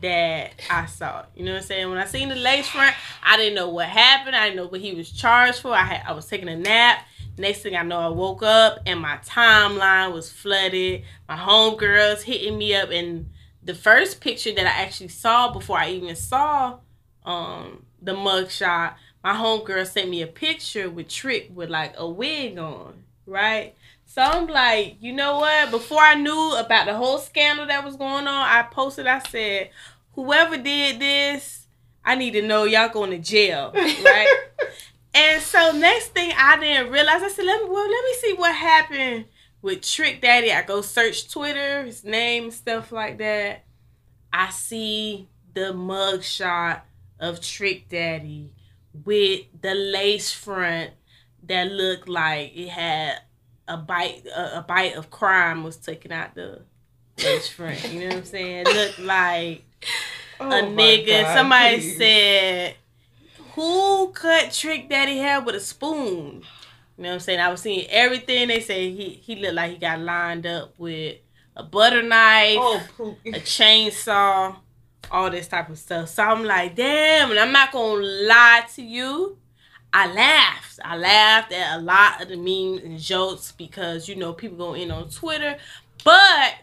[0.00, 1.24] that I saw.
[1.34, 1.88] You know what I'm saying?
[1.88, 4.36] When I seen the lace front, I didn't know what happened.
[4.36, 5.72] I didn't know what he was charged for.
[5.72, 7.06] I had I was taking a nap.
[7.38, 11.04] Next thing I know, I woke up and my timeline was flooded.
[11.28, 13.30] My homegirls hitting me up, and
[13.62, 16.78] the first picture that I actually saw before I even saw
[17.24, 22.58] um, the mugshot, my homegirl sent me a picture with Trick with like a wig
[22.58, 23.74] on, right?
[24.06, 25.70] So I'm like, you know what?
[25.70, 29.70] Before I knew about the whole scandal that was going on, I posted, I said,
[30.14, 31.66] whoever did this,
[32.04, 34.34] I need to know y'all going to jail, right?
[35.14, 38.34] And so next thing I didn't realize, I said, let me well, let me see
[38.34, 39.24] what happened
[39.62, 40.52] with Trick Daddy.
[40.52, 43.64] I go search Twitter, his name stuff like that.
[44.32, 46.82] I see the mugshot
[47.18, 48.52] of Trick Daddy
[49.04, 50.90] with the lace front
[51.44, 53.20] that looked like it had
[53.66, 56.62] a bite a, a bite of crime was taken out the
[57.22, 57.92] lace front.
[57.92, 58.66] You know what I'm saying?
[58.66, 59.64] It looked like
[60.40, 61.22] Oh a nigga.
[61.22, 61.96] God, somebody please.
[61.98, 62.76] said,
[63.58, 66.44] "Who cut Trick Daddy hair with a spoon?"
[66.96, 67.40] You know what I'm saying?
[67.40, 68.48] I was seeing everything.
[68.48, 71.16] They say he he looked like he got lined up with
[71.56, 74.56] a butter knife, Oh, a chainsaw,
[75.10, 76.08] all this type of stuff.
[76.08, 79.38] So I'm like, damn, and I'm not gonna lie to you.
[79.92, 80.78] I laughed.
[80.84, 84.74] I laughed at a lot of the memes and jokes because you know people go
[84.74, 85.56] in on Twitter.
[86.04, 86.54] But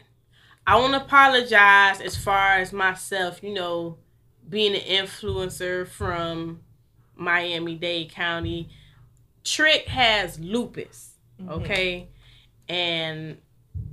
[0.66, 3.98] I wanna apologize as far as myself, you know,
[4.48, 6.62] being an influencer from
[7.16, 8.70] Miami Dade County.
[9.44, 11.12] Trick has lupus.
[11.48, 12.08] Okay.
[12.68, 13.38] And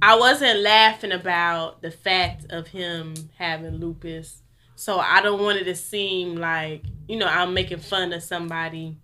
[0.00, 4.42] I wasn't laughing about the fact of him having lupus.
[4.74, 8.96] So I don't want it to seem like, you know, I'm making fun of somebody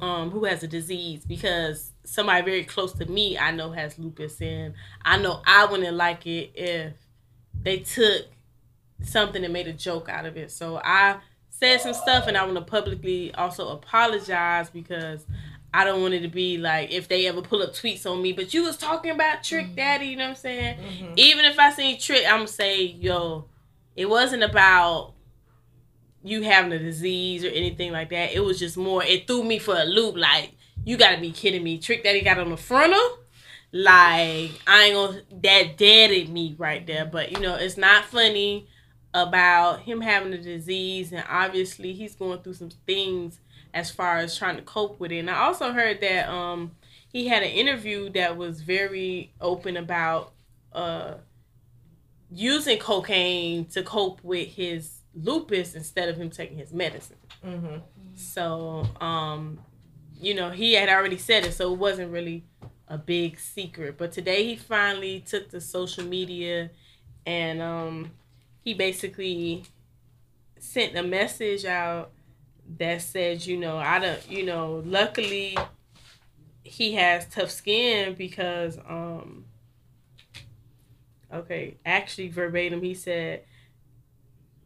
[0.00, 4.40] um who has a disease because somebody very close to me I know has lupus
[4.40, 6.92] and I know I wouldn't like it if
[7.60, 8.26] they took
[9.02, 10.50] something and made a joke out of it.
[10.50, 11.18] So I
[11.58, 15.24] said some stuff and I want to publicly also apologize because
[15.72, 18.32] I don't want it to be like if they ever pull up tweets on me,
[18.32, 20.78] but you was talking about Trick Daddy, you know what I'm saying?
[20.78, 21.12] Mhm.
[21.16, 23.46] Even if I see Trick, I'm gonna say, yo,
[23.96, 25.14] it wasn't about
[26.22, 28.32] you having a disease or anything like that.
[28.32, 30.16] It was just more, it threw me for a loop.
[30.16, 30.52] Like,
[30.84, 31.78] you gotta be kidding me.
[31.78, 33.18] Trick Daddy got on the frontal.
[33.72, 37.04] Like, I ain't gonna, that deaded me right there.
[37.04, 38.68] But, you know, it's not funny
[39.14, 41.12] about him having a disease.
[41.12, 43.40] And obviously, he's going through some things
[43.72, 45.18] as far as trying to cope with it.
[45.18, 46.72] And I also heard that um
[47.10, 50.32] he had an interview that was very open about
[50.72, 51.14] uh
[52.30, 57.16] using cocaine to cope with his lupus instead of him taking his medicine.
[57.44, 57.82] Mhm.
[58.16, 59.60] So, um,
[60.20, 62.44] you know, he had already said it, so it wasn't really
[62.88, 63.96] a big secret.
[63.96, 66.70] But today he finally took to social media
[67.26, 68.10] and um
[68.64, 69.64] he basically
[70.58, 72.10] sent a message out
[72.78, 75.56] that said, you know, I don't you know, luckily
[76.62, 79.44] he has tough skin because um
[81.32, 83.44] okay, actually verbatim he said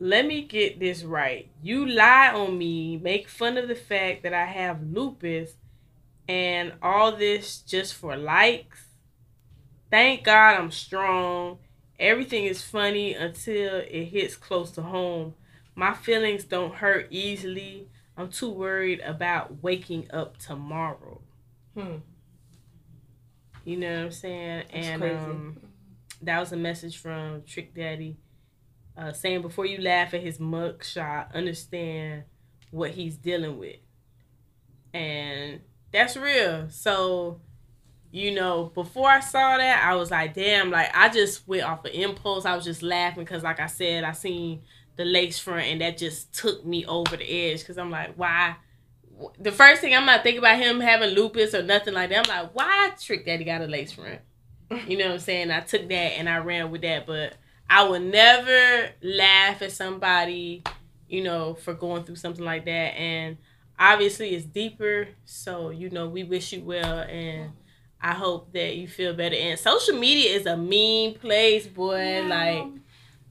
[0.00, 1.50] let me get this right.
[1.60, 5.54] You lie on me, make fun of the fact that I have lupus,
[6.28, 8.86] and all this just for likes.
[9.90, 11.58] Thank God I'm strong.
[11.98, 15.34] Everything is funny until it hits close to home.
[15.74, 17.88] My feelings don't hurt easily.
[18.16, 21.20] I'm too worried about waking up tomorrow.
[21.74, 21.96] Hmm.
[23.64, 24.64] You know what I'm saying?
[24.72, 25.60] That's and um
[26.22, 28.16] that was a message from Trick Daddy
[28.98, 32.24] uh, saying before you laugh at his mugshot, understand
[32.70, 33.76] what he's dealing with.
[34.92, 35.60] And
[35.92, 36.68] that's real.
[36.70, 37.40] So,
[38.10, 41.84] you know, before I saw that, I was like, damn, like I just went off
[41.84, 42.44] of impulse.
[42.44, 44.62] I was just laughing because, like I said, I seen
[44.96, 48.56] the lace front and that just took me over the edge because I'm like, why?
[49.38, 52.28] The first thing I'm not thinking about him having lupus or nothing like that.
[52.28, 54.20] I'm like, why Trick Daddy got a lace front?
[54.86, 55.50] You know what I'm saying?
[55.50, 57.34] I took that and I ran with that, but
[57.70, 60.62] I would never laugh at somebody,
[61.08, 62.70] you know, for going through something like that.
[62.96, 63.38] And
[63.78, 65.08] obviously, it's deeper.
[65.24, 67.00] So, you know, we wish you well.
[67.00, 67.52] And
[68.00, 69.34] I hope that you feel better.
[69.36, 72.22] And social media is a mean place, boy.
[72.28, 72.66] Like,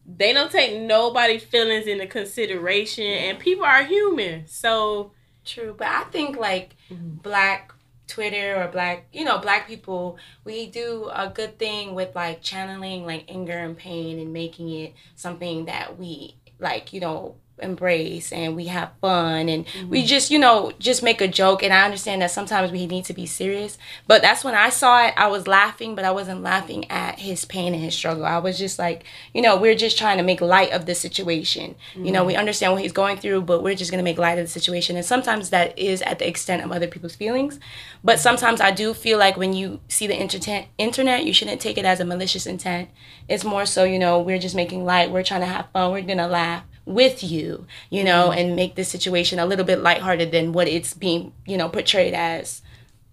[0.05, 3.05] they don't take nobody's feelings into consideration.
[3.05, 4.47] And people are human.
[4.47, 5.11] So,
[5.45, 7.21] True, but I think like Mhm.
[7.23, 7.71] black
[8.07, 13.05] Twitter or black, you know, black people, we do a good thing with like channeling
[13.05, 18.55] like anger and pain and making it something that we like, you know, embrace and
[18.55, 20.07] we have fun and we mm-hmm.
[20.07, 21.63] just, you know, just make a joke.
[21.63, 25.05] And I understand that sometimes we need to be serious, but that's when I saw
[25.07, 28.25] it, I was laughing, but I wasn't laughing at his pain and his struggle.
[28.25, 31.75] I was just like, you know, we're just trying to make light of the situation.
[31.95, 32.39] You know, we mm-hmm.
[32.39, 34.95] understand what he's going through, but we're just going to make light of the situation.
[34.95, 37.59] And sometimes that is at the extent of other people's feelings.
[38.03, 41.77] But sometimes I do feel like when you see the internet, internet, you shouldn't take
[41.77, 42.89] it as a malicious intent.
[43.27, 45.11] It's more so, you know, we're just making light.
[45.11, 45.91] We're trying to have fun.
[45.91, 49.79] We're going to laugh with you, you know, and make this situation a little bit
[49.79, 52.61] lighthearted than what it's being, you know, portrayed as.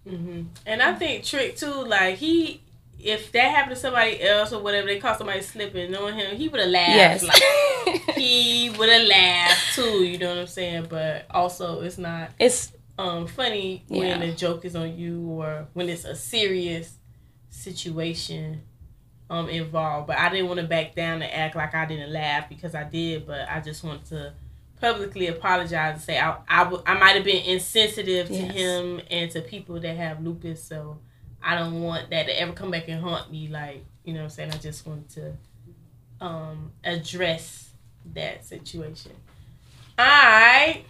[0.07, 2.61] And I think Trick too, like he,
[2.99, 6.47] if that happened to somebody else or whatever, they caught somebody slipping, knowing him, he
[6.47, 7.23] would have laughed.
[7.23, 7.23] Yes.
[7.23, 10.03] Like, he would have laughed too.
[10.03, 10.87] You know what I'm saying?
[10.89, 14.17] But also, it's not it's um funny when Yeah.
[14.19, 16.97] the joke is on you or when it's a serious
[17.49, 18.61] situation
[19.29, 20.07] um involved.
[20.07, 22.83] But I didn't want to back down and act like I didn't laugh because I
[22.83, 23.25] did.
[23.25, 24.33] But I just want to
[24.81, 28.53] publicly apologize and say I I, w- I might have been insensitive to Yes.
[28.53, 30.63] him and to people that have lupus.
[30.63, 30.99] So
[31.43, 33.47] I don't want that to ever come back and haunt me.
[33.47, 34.51] Like you know what I'm saying.
[34.51, 35.37] I just wanted to
[36.25, 37.69] um address
[38.13, 39.11] that situation.
[39.97, 40.83] All right,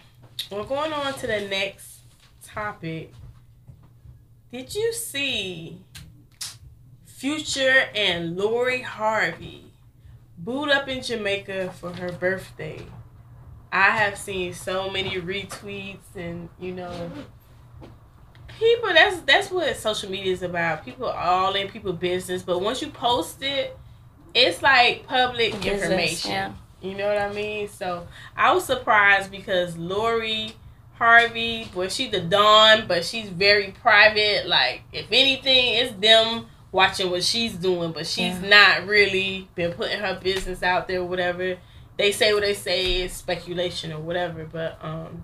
[0.51, 1.99] we're going on to the next
[2.43, 3.13] topic.
[4.51, 5.77] Did you see
[7.25, 9.63] Future and Lori Harvey
[10.38, 12.85] booed up in Jamaica for her birthday.
[13.71, 17.11] I have seen so many retweets and you know
[18.59, 20.85] people that's that's what social media is about.
[20.85, 23.75] People are all in people business, but once you post it,
[24.35, 26.29] it's like public Business, information.
[26.29, 26.53] yeah.
[26.79, 27.67] You know what I mean?
[27.69, 28.07] So
[28.38, 30.51] I was surprised because Lori
[30.93, 34.45] Harvey, well, she's the Dawn, but she's very private.
[34.45, 38.49] Like, if anything, it's them watching what she's doing, but she's Yeah.
[38.77, 41.57] not really been putting her business out there, or whatever.
[41.97, 45.23] They say what they say is speculation or whatever, but um,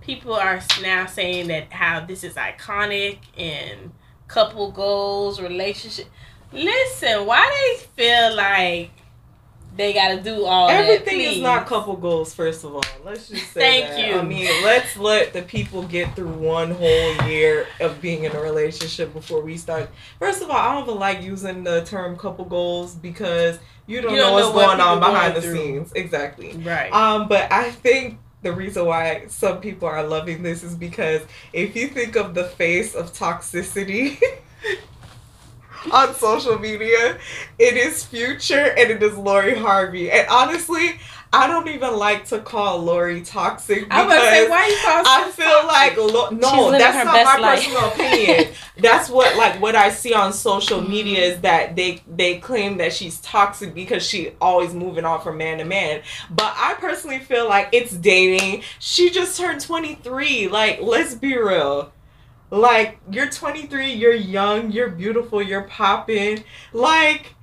[0.00, 3.92] people are now saying that how this is iconic and
[4.26, 6.06] couple goals, relationship.
[6.52, 8.90] Listen, why they feel like
[9.78, 10.68] they got to do all?
[10.68, 12.84] Everything is not couple goals, first of all.
[13.04, 14.06] Let's just say Thank that.
[14.08, 14.14] you.
[14.16, 18.40] I mean, let's let the people get through one whole year of being in a
[18.40, 19.88] relationship before we start.
[20.18, 24.12] First of all, I don't even like using the term couple goals because you don't,
[24.12, 25.62] You know don't what's know what going on behind the going through.
[25.64, 25.92] scenes.
[25.94, 26.52] Exactly.
[26.58, 26.92] right.
[26.92, 31.74] Um, but I think the reason why some people are loving this is because if
[31.74, 34.20] you think of the face of toxicity
[35.92, 37.18] on social media,
[37.58, 40.10] it is Future and it is Lori Harvey.
[40.10, 40.98] And honestly,
[41.32, 44.76] I don't even like to call Lori toxic I about to say, because why you
[44.82, 45.66] call I feel toxic?
[45.66, 47.64] like lo- no, that's not my life.
[47.64, 48.54] personal opinion.
[48.78, 50.90] that's what like what I see on social mm-hmm.
[50.90, 55.36] media is that they they claim that she's toxic because she always moving on from
[55.36, 56.00] man to man.
[56.30, 58.62] But I personally feel like it's dating.
[58.78, 60.48] She just turned 23.
[60.48, 61.92] Like, let's be real.
[62.50, 66.44] Like, you're 23, you're young, you're beautiful, you're popping.
[66.72, 67.34] Like,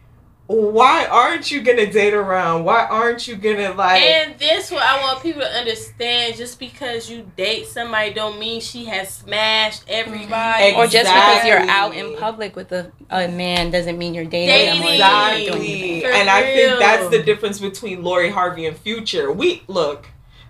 [0.47, 2.65] why aren't you gonna date around?
[2.65, 7.09] Why aren't you gonna like And this what I want people to understand: just because
[7.09, 10.65] you date somebody, don't mean she has smashed everybody.
[10.65, 10.73] Exactly.
[10.75, 14.81] Or just because you're out in public with a, a man doesn't mean you're dating
[14.83, 15.93] them or you're doing Exactly.
[15.93, 16.11] anything.
[16.13, 19.31] And I think that's the difference between Lori Harvey and Future.
[19.31, 20.09] We look,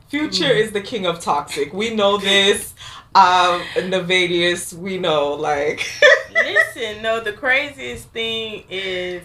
[0.10, 0.58] Future Mm.
[0.62, 1.74] is the king of toxic.
[1.74, 2.74] We know this.
[3.16, 5.88] Um, Nevadius, we know, like
[6.34, 9.24] Listen, no, the craziest thing is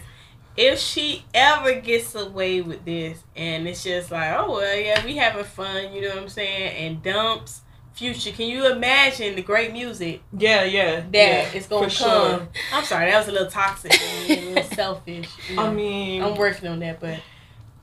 [0.55, 5.17] if she ever gets away with this and it's just like, oh well, yeah, we
[5.17, 7.61] having fun, you know what I'm saying, and dumps
[7.93, 8.31] future.
[8.31, 11.01] Can you imagine the great music Yeah, yeah.
[11.01, 11.89] that yeah, is gonna come?
[11.89, 12.47] sure.
[12.73, 15.27] I'm sorry, that was a little toxic, and a little selfish.
[15.49, 17.19] you I mean I'm working on that, but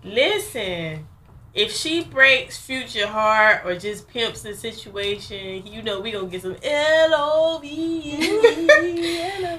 [0.03, 1.07] listen,
[1.59, 6.43] if she breaks future heart or just pimps the situation, you know we gonna get
[6.43, 9.59] some L O V.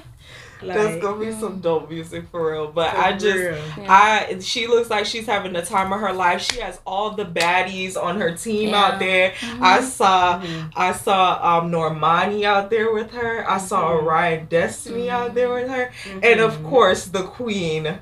[0.62, 2.70] that's gonna be some dope music for real.
[2.70, 3.38] But I just
[3.78, 3.86] Yeah.
[3.88, 6.42] I she looks like she's having the time of her life.
[6.42, 8.84] She has all the baddies on her team Yeah.
[8.84, 9.30] out there.
[9.40, 9.62] Mhm.
[9.62, 10.70] I saw Mhm.
[10.76, 13.44] I saw um Normani out there with her.
[13.50, 14.04] I saw Mhm.
[14.04, 15.92] Ryan Destiny out there with her.
[16.22, 17.98] And of course the queen,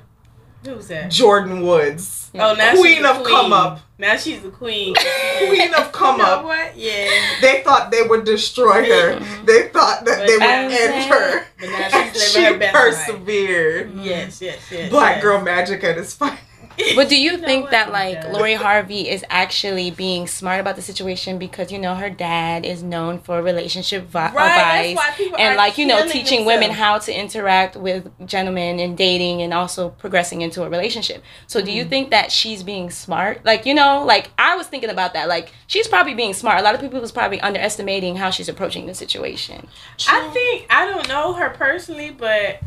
[0.65, 1.09] who's that?
[1.11, 2.29] Jordyn Woods.
[2.35, 3.79] Oh, now Queen she's the of come up.
[3.97, 4.93] Now she's the queen.
[5.39, 6.43] Queen of come you know up.
[6.45, 6.77] What?
[6.77, 7.09] Yeah.
[7.41, 9.19] They thought they would destroy her.
[9.19, 9.45] Mhm.
[9.45, 11.45] They thought that But they would I'm end her.
[11.59, 13.07] But now And she's she her best life.
[13.07, 13.93] persevered.
[13.95, 14.89] Yes, yes, yes.
[14.89, 15.23] Black yes.
[15.23, 16.43] girl magic at its finest.
[16.95, 18.31] But do you know think that like Yeah.
[18.31, 22.81] Lori Harvey is actually being smart about the situation because you know her dad is
[22.83, 24.47] known for relationship vi- Right.
[24.47, 28.79] advice That's why people and like you know teaching women how to interact with gentlemen
[28.79, 31.23] and dating and also progressing into a relationship.
[31.47, 31.89] So do you Mm.
[31.89, 33.43] think that she's being smart?
[33.45, 35.27] Like you know, like I was thinking about that.
[35.27, 36.59] Like she's probably being smart.
[36.59, 39.67] A lot of people was probably underestimating how she's approaching the situation.
[40.07, 42.59] I think I don't know her personally, but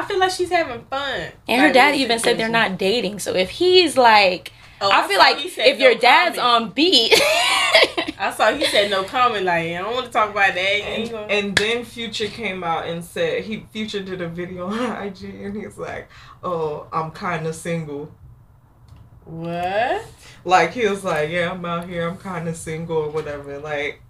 [0.00, 1.28] I feel like she's having fun.
[1.48, 3.18] And her Like, dad even said they're not dating.
[3.20, 6.64] So if he's like, Oh, I feel like if no your dad's comment.
[6.66, 7.12] on beat.
[8.18, 9.44] I saw he said no comment.
[9.44, 10.58] Like I don't want to talk about that.
[10.58, 14.66] And, ain't gonna- and then Future came out and said he Future did a video
[14.66, 16.08] on IG and he's like,
[16.42, 18.12] "Oh, I'm kind of single."
[19.24, 20.04] what?
[20.44, 22.06] Like he was like, "Yeah, I'm out here.
[22.08, 24.02] I'm kind of single or whatever." Like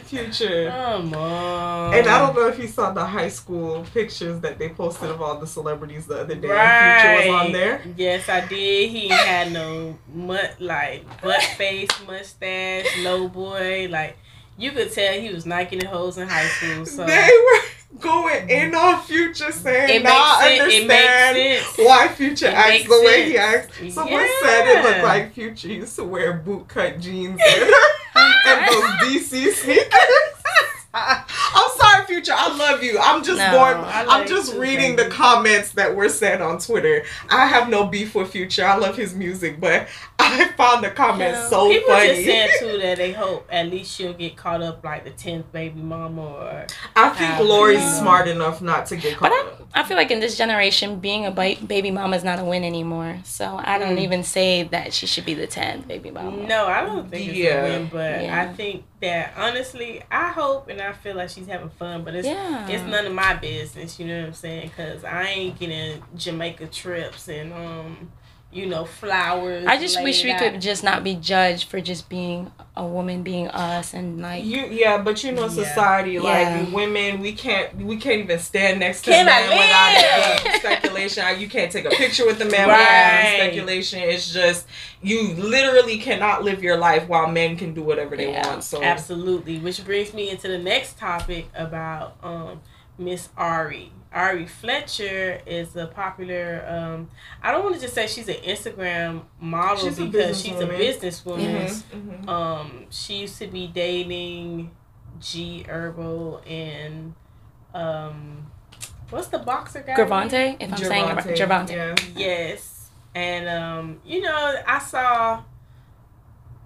[0.00, 0.70] Future.
[0.70, 1.94] Come on.
[1.94, 5.20] And I don't know if you saw the high school pictures that they posted of
[5.20, 6.48] all the celebrities the other day.
[6.48, 7.00] Right.
[7.20, 7.82] Future was on there.
[7.96, 8.90] Yes, I did.
[8.90, 13.88] He had no mut like butt face, mustache, low boy.
[13.90, 14.16] Like
[14.56, 16.86] you could tell he was knocking the hoes in high school.
[16.86, 20.72] So They were going in on Future saying, it "Now I makes sense.
[20.72, 21.86] It understand makes sense.
[21.88, 25.96] why Future It acts the way he acts." Someone said it looked like Future used
[25.96, 27.38] to wear bootcut jeans
[28.46, 28.84] and, those
[29.24, 29.98] DC sneakers.
[30.94, 32.32] I'm sorry, Future.
[32.36, 32.98] I love you.
[33.00, 33.76] I'm just No, going.
[33.78, 35.08] I I'm just reading baby.
[35.08, 37.04] the comments that were said on Twitter.
[37.30, 38.66] I have no beef with Future.
[38.66, 39.88] I love his music, but
[40.32, 41.48] I I found the comment Yeah.
[41.48, 42.08] so People funny.
[42.08, 45.50] just saying too that they hope at least she'll get caught up like the tenth
[45.52, 46.66] baby mama or
[46.96, 47.40] I think Yeah.
[47.40, 48.00] Lori's Yeah.
[48.00, 49.68] smart enough not to get caught But up.
[49.74, 53.18] I feel like in this generation, being a baby mama is not a win anymore.
[53.24, 54.00] So I don't Mm.
[54.02, 56.46] even say that she should be the 10th baby mama.
[56.46, 58.42] No, I don't think it's a win, but Yeah.
[58.42, 62.26] I think that honestly, I hope and I feel like she's having fun, but it's
[62.28, 62.68] Yeah.
[62.68, 63.98] it's none of my business.
[63.98, 64.70] You know what I'm saying?
[64.76, 68.12] Because I ain't getting Jamaica trips and um,
[68.52, 69.64] you know, flowers.
[69.66, 70.38] I just wish we out.
[70.40, 74.44] could just not be judged for just being a woman, being us, and like.
[74.44, 75.48] You yeah, but you know Yeah.
[75.64, 76.64] society like Yeah.
[76.70, 80.36] women we can't we can't even stand next to Can a I man without live?
[80.36, 81.40] it being speculation.
[81.40, 82.86] You can't take a picture with the man without Right.
[82.88, 84.00] having speculation.
[84.00, 84.66] It's just
[85.02, 88.46] you literally cannot live your life while men can do whatever they Yeah.
[88.46, 88.64] want.
[88.64, 92.60] So Absolutely, which brings me into the next topic about um
[92.98, 93.92] Miss Ari.
[94.12, 96.64] Ari Fletcher is a popular.
[96.68, 97.08] Um,
[97.42, 100.66] I don't want to just say she's an Instagram model She's a because she's a
[100.66, 100.78] businesswoman.
[100.78, 101.82] businesswoman.
[101.92, 102.28] Mhm, mhm.
[102.28, 104.70] Um, she used to be dating
[105.20, 107.14] G Herbo and
[107.74, 108.46] um,
[109.10, 109.94] what's the boxer guy?
[109.94, 111.16] Gravante, if I'm saying it.
[111.38, 111.70] Gervonta.
[111.70, 111.94] Yeah.
[112.14, 115.42] Yes, and um, you know, I saw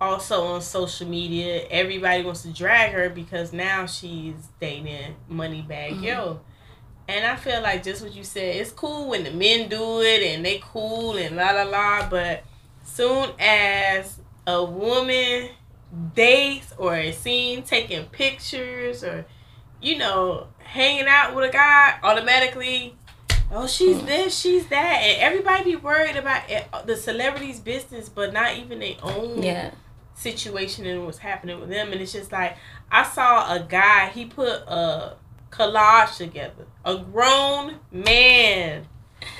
[0.00, 6.02] also on social media everybody wants to drag her because now she's dating Moneybagg Mhm.
[6.02, 6.40] Yo.
[7.08, 10.22] And I feel like just what you said, it's cool when the men do it
[10.22, 12.42] and they cool and la la la, but
[12.84, 15.50] soon as a woman
[16.14, 19.24] dates or is seen taking pictures or
[19.80, 22.96] you know hanging out with a guy, automatically,
[23.52, 24.06] oh she's Hmm.
[24.06, 28.80] this, she's that, and everybody be worried about it, the celebrities' business, but not even
[28.80, 29.70] their own Yeah.
[30.14, 31.92] situation and what's happening with them.
[31.92, 32.56] And it's just like
[32.90, 35.14] I saw a guy, he put a
[35.56, 36.66] collage together.
[36.84, 38.86] A grown man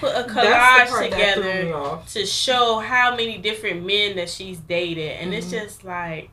[0.00, 4.58] put a collage part that threw together to show how many different men that she's
[4.58, 5.12] dated.
[5.20, 5.50] And it's Mhm.
[5.62, 6.30] just like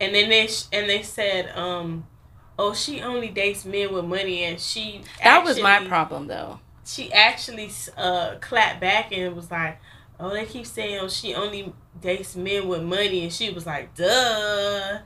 [0.00, 2.06] and then they sh- and they said, um,
[2.58, 6.58] oh, she only dates men with money, and she That was my problem, though.
[6.84, 9.78] she actually uh clapped back and was like,
[10.18, 13.94] "Oh, they keep saying oh, she only dates men with money," and she was like,
[13.94, 14.98] "Duh."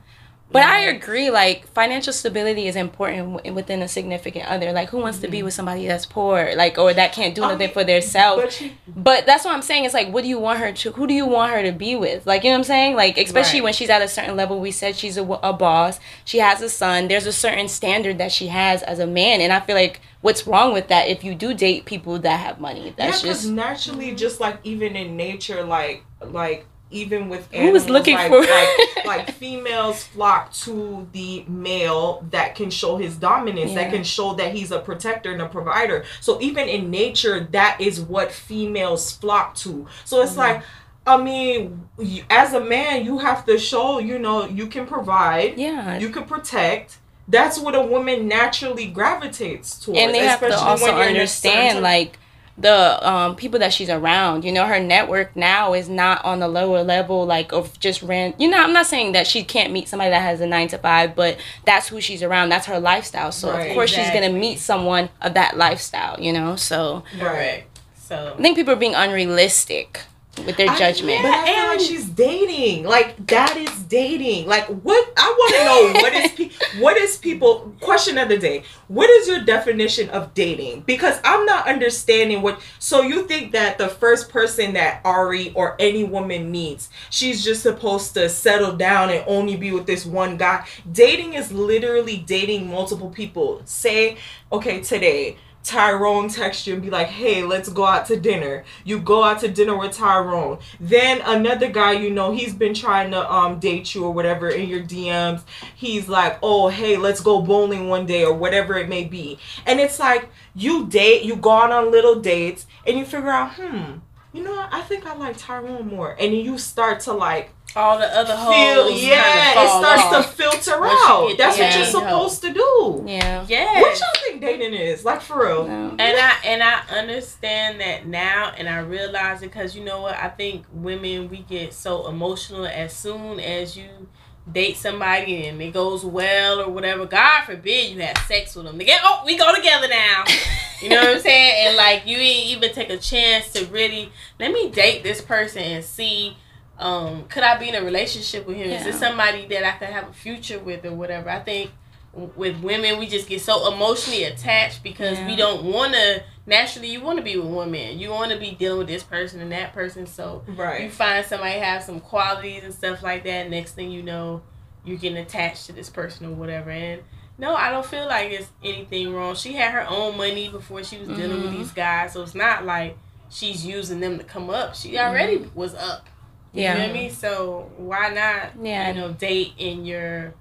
[0.49, 4.71] But I agree, like, financial stability is important w- within a significant other.
[4.71, 5.45] Like, who wants to be mm-hmm.
[5.45, 8.41] with somebody that's poor, like, or that can't do I nothing mean, for their self?
[8.41, 9.83] But she, But that's what I'm saying.
[9.83, 10.91] It's like, what do you want her to?
[10.93, 12.25] Who do you want her to be with?
[12.25, 12.95] Like, you know what I'm saying?
[12.95, 13.65] Like, especially Right.
[13.65, 14.59] when she's at a certain level.
[14.59, 15.99] We said she's a, a boss.
[16.23, 17.09] She has a son.
[17.09, 20.47] There's a certain standard that she has as a man, and I feel like what's
[20.47, 21.07] wrong with that?
[21.07, 24.95] If you do date people that have money, that's yeah, just naturally, just like even
[24.95, 30.03] in nature, like like even with Who was animals, looking like, for- like like females
[30.03, 33.83] flock to the male that can show his dominance, Yeah.
[33.83, 36.05] that can show that he's a protector and a provider.
[36.21, 39.87] So even in nature, that is what females flock to.
[40.05, 40.37] So it's Mhm.
[40.37, 40.61] like.
[41.09, 41.87] I mean,
[42.29, 45.97] as a man, you have to show, you know, you can provide, yeah.
[45.97, 46.97] you can protect.
[47.29, 50.01] That's what a woman naturally gravitates towards.
[50.01, 52.19] and they have to especially also when you're in understand like
[52.57, 54.43] the um people that she's around.
[54.43, 58.33] You know her network now is not on the lower level like of just ran
[58.37, 60.77] you know i'm not saying that she can't meet somebody that has a nine to
[60.77, 62.49] five but that's who she's around.
[62.49, 63.31] That's her lifestyle.
[63.31, 63.67] So Right.
[63.67, 66.55] of course she's gonna meet someone of that lifestyle you know?
[66.55, 67.79] So correct.
[67.95, 70.01] So i think people are being unrealistic
[70.45, 72.83] with their I- judgment But I feel like And- she's dating.
[72.85, 74.47] Like that is dating.
[74.47, 75.13] Like what?
[75.17, 78.63] I want to know what is pe- what is people question of the day.
[78.87, 80.81] What is your definition of dating?
[80.81, 82.59] Because I'm not understanding what.
[82.79, 87.61] So you think that the first person that Ari or any woman meets, she's just
[87.63, 90.65] supposed to settle down and only be with this one guy?
[90.91, 93.61] Dating is literally dating multiple people.
[93.65, 94.17] Say,
[94.51, 95.37] okay, today.
[95.63, 98.63] Tyrone text you and be like, hey, let's go out to dinner.
[98.85, 100.59] You go out to dinner with Tyrone.
[100.79, 104.69] Then another guy you know, he's been trying to um date you or whatever in
[104.69, 105.43] your DMs.
[105.75, 109.39] He's like, oh, hey, let's go bowling one day or whatever it may be.
[109.65, 113.99] And it's like you date, you go on little dates and you figure out, hmm,
[114.37, 114.73] you know what?
[114.73, 116.11] I think I like Tyrone more.
[116.11, 120.03] And then you start to like all the other hoes, feel, kinda yeah, it starts
[120.03, 120.25] off.
[120.25, 121.37] to filter Once you out.
[121.37, 123.03] That's what you're main supposed to do.
[123.05, 123.81] yeah yeah.
[123.81, 125.03] What y'all think dating is?
[125.03, 125.67] Like for real.
[125.67, 125.89] No.
[125.99, 130.15] and I and I understand that now, and I realize it because you know what?
[130.15, 134.07] I think women we get so emotional as soon as you
[134.51, 137.05] date somebody and it goes well or whatever.
[137.05, 138.77] God forbid you have sex with them.
[138.77, 140.23] They get oh we go together now.
[140.79, 141.67] You know what I'm saying?
[141.67, 145.63] And like you ain't even take a chance to really let me date this person
[145.63, 146.37] and see.
[146.77, 148.69] Um, could I be in a relationship with him?
[148.69, 151.31] Is this somebody that I could have a future with or whatever?
[151.31, 151.71] I think
[152.13, 157.01] with women we just get so emotionally attached because we don't want to naturally you
[157.01, 157.99] want to be with one man.
[157.99, 160.07] You want to be dealing with this person and that person.
[160.07, 160.43] So
[160.81, 163.49] you find somebody have some qualities and stuff like that.
[163.49, 164.41] Next thing you know,
[164.85, 166.71] you're getting attached to this person or whatever.
[166.71, 167.03] And
[167.37, 169.35] no, I don't feel like it's anything wrong.
[169.35, 171.57] She had her own money before she was dealing with Mhm.
[171.59, 172.97] these guys, so it's not like
[173.29, 174.73] she's using them to come up.
[174.73, 176.07] She already was up.
[176.53, 176.73] You Yeah.
[176.75, 177.11] know what I mean?
[177.11, 178.51] So why not?
[178.65, 178.87] Yeah.
[178.87, 180.33] You know, date in your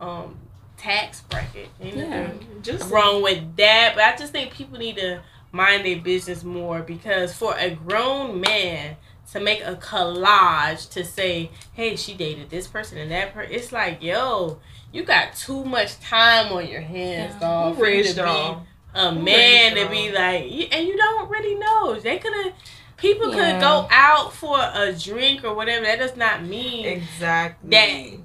[0.00, 0.38] um
[0.78, 1.68] tax bracket.
[1.82, 2.30] Ain't Yeah.
[2.62, 5.20] Just wrong with that, but I just think people need to
[5.52, 8.96] mind their business more because for a grown man
[9.32, 13.72] to make a collage to say, "Hey, she dated this person and that person," it's
[13.72, 14.58] like, yo,
[14.92, 17.40] you got too much time on your hands, Yeah.
[17.48, 17.76] dog.
[17.78, 18.54] For you to y'all?
[18.54, 20.42] be a Who man to be like,
[20.72, 21.94] and you don't really know.
[21.98, 22.52] They could have.
[22.96, 23.52] People Yeah.
[23.52, 25.86] could go out for a drink or whatever.
[25.86, 27.70] That does not mean exactly.
[27.70, 28.20] That-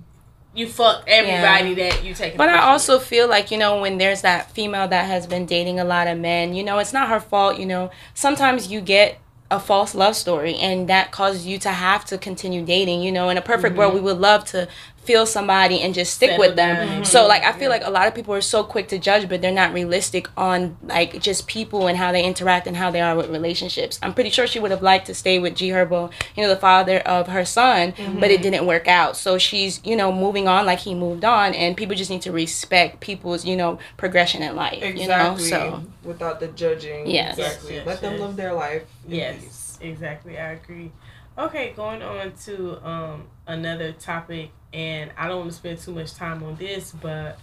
[0.55, 2.37] you fuck everybody that you take.
[2.37, 5.79] But I also feel like, you know, when there's that female that has been dating
[5.79, 7.91] a lot of men, you know, it's not her fault, you know.
[8.13, 9.19] Sometimes you get
[9.51, 13.29] a false love story and that causes you to have to continue dating, you know.
[13.29, 14.05] In a perfect world, mm-hmm.
[14.05, 14.67] we would love to
[15.05, 16.75] feel somebody and just stick Settle with them.
[16.75, 17.69] down and- So like I feel Yeah.
[17.69, 20.77] like a lot of people are so quick to judge but they're not realistic on
[20.83, 23.99] like just people and how they interact and how they are with relationships.
[24.01, 26.55] I'm pretty sure she would have liked to stay with G Herbo, you know, the
[26.55, 28.43] father of her son, but it mm-hmm.
[28.43, 29.15] didn't work out.
[29.17, 32.31] So she's, you know, moving on like he moved on and people just need to
[32.31, 34.81] respect people's, you know, progression in life.
[34.81, 35.01] Exactly.
[35.03, 35.37] You know?
[35.37, 37.07] So without the judging.
[37.07, 37.37] Yes.
[37.37, 37.75] Exactly.
[37.75, 38.83] Yes, yes, Let them live their life.
[39.07, 39.77] in Yes, peace.
[39.81, 40.37] exactly.
[40.37, 40.91] I agree.
[41.37, 46.13] Okay, going on to um another topic, and I don't want to spend too much
[46.13, 47.37] time on this, but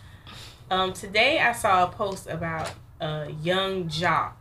[0.70, 2.72] um today I saw a post about
[3.02, 4.32] a Yung Joc,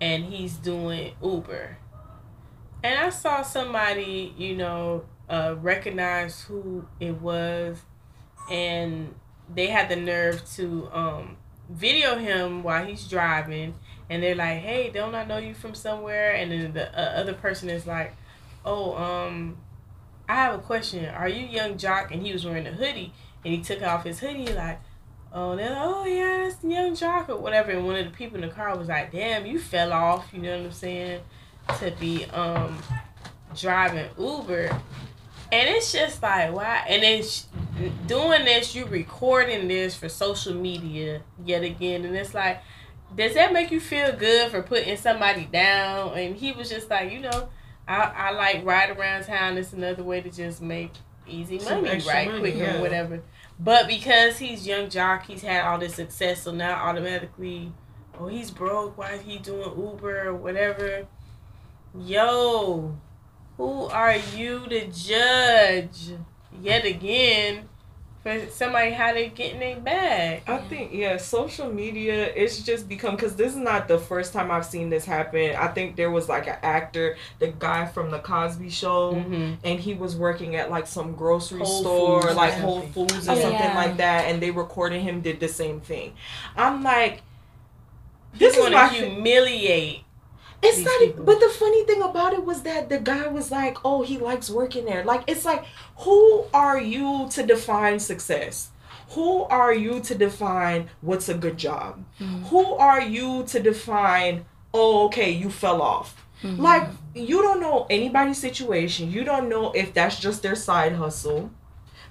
[0.00, 1.78] and he's doing Uber,
[2.84, 7.82] and I saw somebody you know uh recognize who it was,
[8.48, 9.16] and
[9.52, 11.38] they had the nerve to um
[11.68, 13.74] video him while he's driving
[14.10, 17.32] and they're like, "Hey, don't I know you from somewhere?" And then the uh, other
[17.32, 18.14] person is like,
[18.64, 19.56] "Oh, um,
[20.28, 21.06] I have a question.
[21.06, 23.12] Are you Yung Joc?" And he was wearing a hoodie,
[23.44, 24.80] and he took off his hoodie like,
[25.32, 28.36] "Oh, they're like, oh yeah, it's Yung Joc or whatever." And one of the people
[28.36, 31.20] in the car was like, "Damn, you fell off." You know what I'm saying?
[31.78, 32.78] To be um
[33.54, 34.70] driving Uber.
[35.52, 36.84] And it's just like why?
[36.88, 37.42] And sh-
[38.06, 42.60] doing this, you recording this for social media yet again, and it's like,
[43.14, 46.16] does that make you feel good for putting somebody down?
[46.18, 47.48] And he was just like, you know,
[47.86, 49.58] I, I like ride around town.
[49.58, 50.92] It's another way to just make
[51.26, 52.28] easy money, right?
[52.28, 52.78] money, Quicker yeah.
[52.78, 53.22] or whatever.
[53.58, 57.72] But because he's Yung Joc, he's had all this success, so now automatically,
[58.18, 58.98] oh, he's broke.
[58.98, 61.06] Why is he doing Uber or whatever?
[61.96, 62.98] Yo,
[63.56, 66.12] who are you to judge
[66.60, 67.68] yet again
[68.24, 70.42] for somebody how they getting their bag?
[70.48, 74.50] I think yeah, social media it's just become because this is not the first time
[74.50, 75.54] I've seen this happen.
[75.54, 79.54] I think there was like an actor, the guy from the Cosby Show, Mm-hmm.
[79.62, 82.80] and he was working at like some grocery Whole store, Foods like Whole.
[82.80, 83.76] Foods or Oh, something yeah.
[83.76, 86.14] like that, and they recorded him did the same thing.
[86.56, 87.20] I'm like,
[88.32, 88.88] this This is want my.
[88.88, 90.03] to thi- humiliate.
[90.64, 90.98] It's not.
[91.00, 91.24] people.
[91.24, 94.50] But the funny thing about it was that the guy was like, "Oh, he likes
[94.50, 95.64] working there." Like, it's like,
[95.98, 98.70] who are you to define success?
[99.10, 102.02] Who are you to define what's a good job?
[102.20, 102.48] Mhm.
[102.48, 104.44] Who are you to define?
[104.72, 106.24] Oh, okay, you fell off.
[106.42, 106.58] Mhm.
[106.58, 109.10] Like, you don't know anybody's situation.
[109.10, 111.50] You don't know if that's just their side hustle.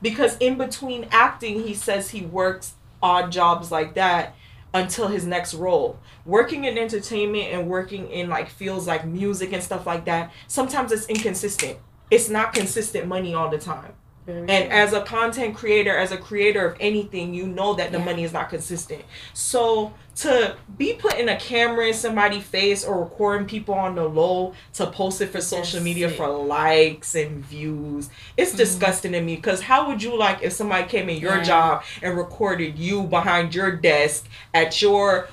[0.01, 4.33] Because in between acting, he says he works odd jobs like that
[4.73, 5.99] until his next role.
[6.25, 10.91] Working in entertainment and working in like fields like music and stuff like that, sometimes
[10.91, 11.77] it's inconsistent.
[12.09, 13.93] It's not consistent money all the time.
[14.25, 18.05] And as a content creator, as a creator of anything, you know that the Yeah.
[18.05, 19.01] money is not consistent.
[19.33, 24.53] So to be putting a camera in somebody's face or recording people on the low
[24.73, 28.57] to post it for social That's media for likes and views, it's Mhm.
[28.57, 29.35] disgusting to me.
[29.35, 31.43] Because how would you like if somebody came in your Yeah.
[31.43, 35.27] job and recorded you behind your desk at your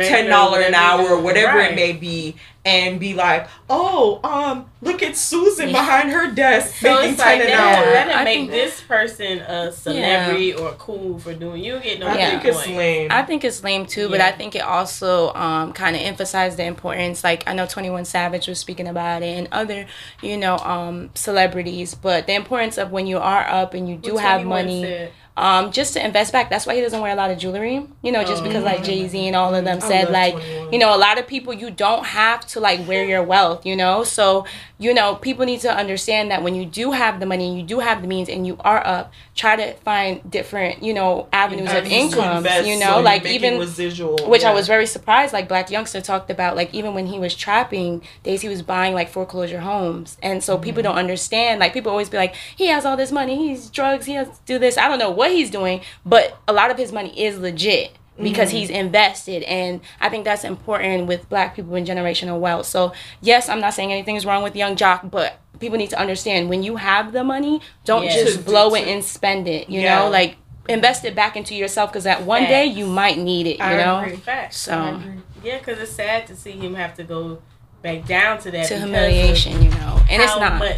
[0.00, 1.72] ten dollar an hour, whatever right.
[1.72, 2.36] it may be,
[2.68, 5.80] and be like, "Oh, um, look at Susan Yeah.
[5.80, 8.50] behind her desk So making it's like ten an that, hour." that'll I make think-
[8.50, 11.62] this person a celebrity or cool for doing.
[11.64, 12.30] You get no I Yeah.
[12.30, 12.56] think point.
[12.56, 13.08] it's lame.
[13.10, 16.64] I think it's lame too, but I think it also um, kind of emphasized the
[16.64, 17.24] importance.
[17.24, 19.86] Like I know Twenty One Savage was speaking about it, and other
[20.22, 21.94] you know um, celebrities.
[21.94, 24.82] But the importance of when you are up and you do What have money.
[24.82, 25.12] said.
[25.38, 26.50] Um, just to invest back.
[26.50, 27.86] That's why he doesn't wear a lot of jewelry.
[28.02, 30.72] You know, just because like Jay Z and all of them said like 21.
[30.72, 33.76] you know a lot of people you don't have to like wear your wealth you
[33.76, 34.44] know so
[34.78, 37.64] you know people need to understand that when you do have the money and you
[37.64, 41.72] do have the means and you are up try to find different you know avenues
[41.72, 45.32] of income you know you're like even residual, which I was very surprised.
[45.32, 48.94] Like Blac Youngsta talked about, like even when he was trapping, days he was buying
[48.94, 50.90] like foreclosure homes, and so people Mm-hmm.
[50.90, 51.58] don't understand.
[51.60, 54.34] Like people always be like, he has all this money, he's drugs, he has to
[54.46, 54.76] do this.
[54.78, 58.48] I don't know what he's doing, but a lot of his money is legit because
[58.48, 58.56] Mm-hmm.
[58.58, 62.66] he's invested, and I think that's important with Black people in generational wealth.
[62.66, 66.48] So yes, I'm not saying anything's wrong with Yung Joc, but people need to understand
[66.48, 68.12] when you have the money, don't Yeah.
[68.14, 69.68] just To- blow to- it and spend it.
[69.70, 70.00] You Yeah.
[70.00, 70.36] know, like
[70.68, 73.58] invest it back into yourself because that one day you might need it.
[73.58, 74.00] You I know.
[74.00, 74.16] agree.
[74.16, 74.58] Facts.
[74.58, 75.12] So I agree.
[75.44, 77.38] Yeah, because it's sad to see him have to go
[77.82, 80.58] back down to that to humiliation, you know, and it's not.
[80.58, 80.76] much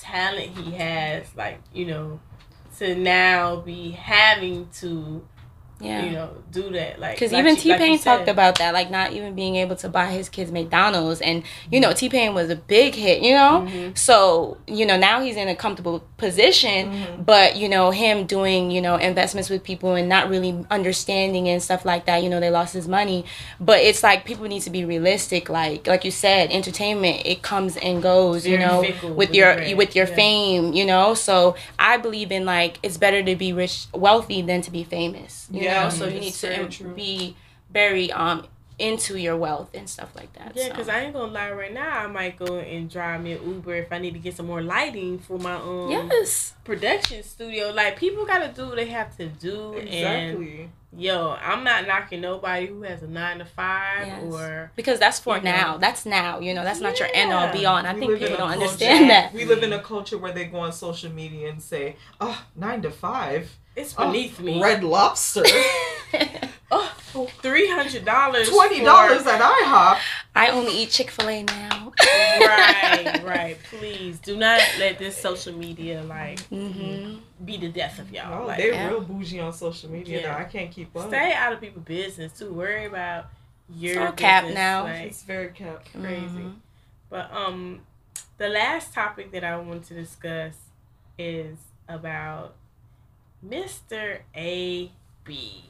[0.00, 1.24] talent he has.
[1.36, 2.20] Like you know,
[2.78, 5.26] to now be having to
[5.84, 6.04] Yeah.
[6.04, 7.00] you know do that.
[7.00, 9.76] Like Because like even T like Pain talked about that, like not even being able
[9.76, 13.32] to buy his kids McDonald's, and you know T Pain was a big hit, you
[13.34, 13.66] know.
[13.68, 13.96] Mhm.
[13.98, 17.22] So you know now he's in a comfortable position, Mm-hmm.
[17.24, 21.62] but you know him doing you know investments with people and not really understanding and
[21.62, 22.22] stuff like that.
[22.22, 23.24] You know they lost his money,
[23.60, 25.48] but it's like people need to be realistic.
[25.48, 28.46] Like like you said, entertainment it comes and goes.
[28.46, 30.14] You Very know with with your with your yeah.
[30.14, 30.72] fame.
[30.72, 34.70] You know so I believe in like it's better to be rich wealthy than to
[34.70, 35.48] be famous.
[35.50, 36.94] You Yeah, know so you it's need to um, true.
[36.94, 37.36] be
[37.70, 38.46] very um
[38.76, 40.52] into your wealth and stuff like that.
[40.56, 40.70] Yeah, so.
[40.70, 41.52] because I ain't gonna lie.
[41.52, 44.34] Right now, I might go and drive me an Uber if I need to get
[44.34, 47.70] some more lighting for my own yes, production studio.
[47.70, 50.70] Like people gotta do what they have to do, and Exactly.
[50.96, 54.22] yo, I'm not knocking nobody who has a nine to five Yes.
[54.24, 55.50] or because that's for You know.
[55.52, 55.76] now.
[55.76, 56.40] That's now.
[56.40, 57.76] You know, that's not your end all be all.
[57.76, 59.32] And I We think people don't culture- understand that.
[59.32, 62.82] We live in a culture where they go on social media and say, "Oh, nine
[62.82, 64.62] to five, it's oh, beneath me.
[64.62, 65.42] Red Lobster,
[66.70, 66.92] Oh,
[67.42, 68.48] three hundred dollars.
[68.50, 69.98] twenty dollars at IHOP."
[70.34, 71.92] I only eat Chick Fil A now.
[72.40, 73.56] right, right.
[73.70, 78.42] Please do not let this social media like hmm be the death of y'all.
[78.42, 78.88] Oh, like, they're yeah.
[78.88, 80.20] real bougie on social media.
[80.22, 80.32] Yeah.
[80.32, 81.08] Now I can't keep up.
[81.08, 82.52] stay out of people's business too.
[82.52, 83.26] Worry about
[83.74, 84.84] your all cap now.
[84.84, 85.92] Like, It's very kept.
[85.92, 86.26] crazy.
[86.26, 86.54] Mhm.
[87.10, 87.80] But um,
[88.38, 90.54] the last topic that I want to discuss
[91.18, 91.56] is
[91.88, 92.54] about
[93.48, 94.20] Mr.
[94.34, 94.90] A
[95.24, 95.64] B.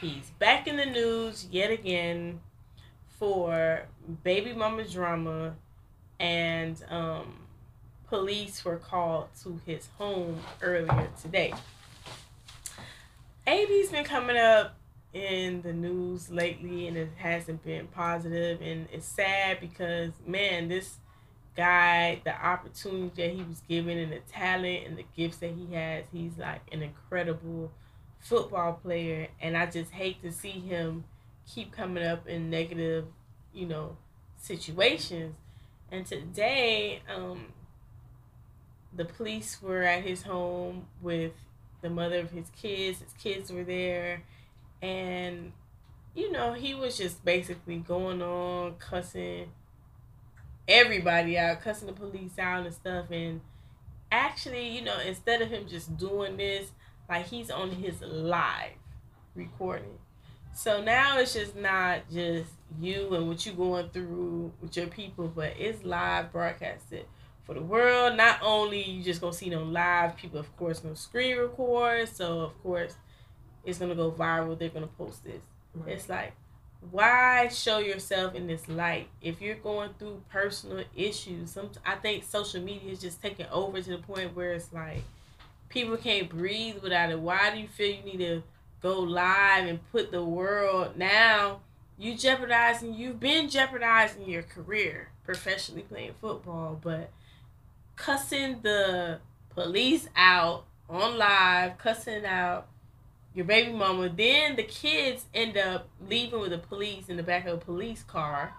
[0.00, 2.40] He's back in the news yet again
[3.18, 3.82] for
[4.24, 5.54] baby mama drama,
[6.18, 7.34] and um,
[8.08, 11.52] police were called to his home earlier today.
[13.46, 14.76] AB's been coming up
[15.12, 20.96] in the news lately and it hasn't been positive and it's sad because man this
[21.56, 25.74] guy the opportunity that he was given and the talent and the gifts that he
[25.74, 27.70] has he's like an incredible
[28.20, 29.28] football player.
[29.40, 31.04] And i just hate to see him
[31.52, 33.06] keep coming up in negative
[33.52, 33.96] you know
[34.38, 35.34] situations.
[35.90, 37.46] And today um
[38.94, 41.32] the police were at his home with
[41.80, 43.00] the mother of his kids.
[43.00, 44.22] His kids were there.
[44.80, 45.52] And
[46.14, 49.48] you know he was just basically going on cussing
[50.68, 53.40] everybody out cussing the police out and stuff and
[54.10, 56.70] actually you know instead of him just doing this
[57.08, 58.72] like he's on his live
[59.34, 59.98] recording
[60.54, 65.26] so now it's just not just you and what you're going through with your people
[65.28, 67.06] but it's live broadcasted
[67.44, 70.94] for the world not only you just gonna see them live people of course gonna
[70.94, 72.94] screen record so of course
[73.64, 74.58] it's gonna go viral.
[74.58, 75.42] They're gonna post this.
[75.74, 75.94] Right.
[75.94, 76.32] It's like,
[76.90, 81.52] why show yourself in this light if you're going through personal issues?
[81.52, 85.02] Some I think social media is just taking over to the point where it's like
[85.68, 87.18] people can't breathe without it.
[87.18, 88.42] Why do you feel you need to
[88.82, 91.60] go live and put the world now?
[91.98, 92.94] You jeopardizing.
[92.94, 97.10] You've been jeopardizing your career professionally playing football, but
[97.94, 99.20] cussing the
[99.50, 102.66] police out on live, cussing out
[103.34, 104.08] your baby mama.
[104.08, 108.02] Then the kids end up leaving with the police in the back of a police
[108.02, 108.54] car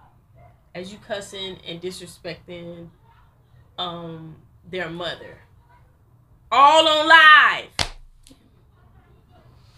[0.75, 2.89] as you cussing and disrespecting
[3.77, 4.35] um
[4.69, 5.37] their mother.
[6.51, 7.69] All on live.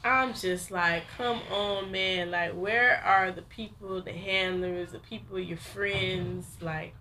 [0.04, 2.30] I'm just like, come on, man.
[2.30, 6.46] Like, where are the people, the handlers, the people, your friends?
[6.62, 6.94] Like,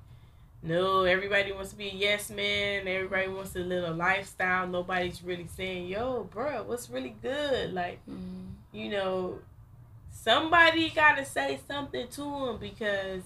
[0.64, 2.88] no, everybody wants to be a yes man.
[2.88, 4.66] Everybody wants to live a lifestyle.
[4.66, 7.72] Nobody's really saying, yo, bro, what's really good?
[7.74, 8.52] Like, Mhm.
[8.72, 9.40] you know,
[10.10, 13.22] somebody got to say something to him because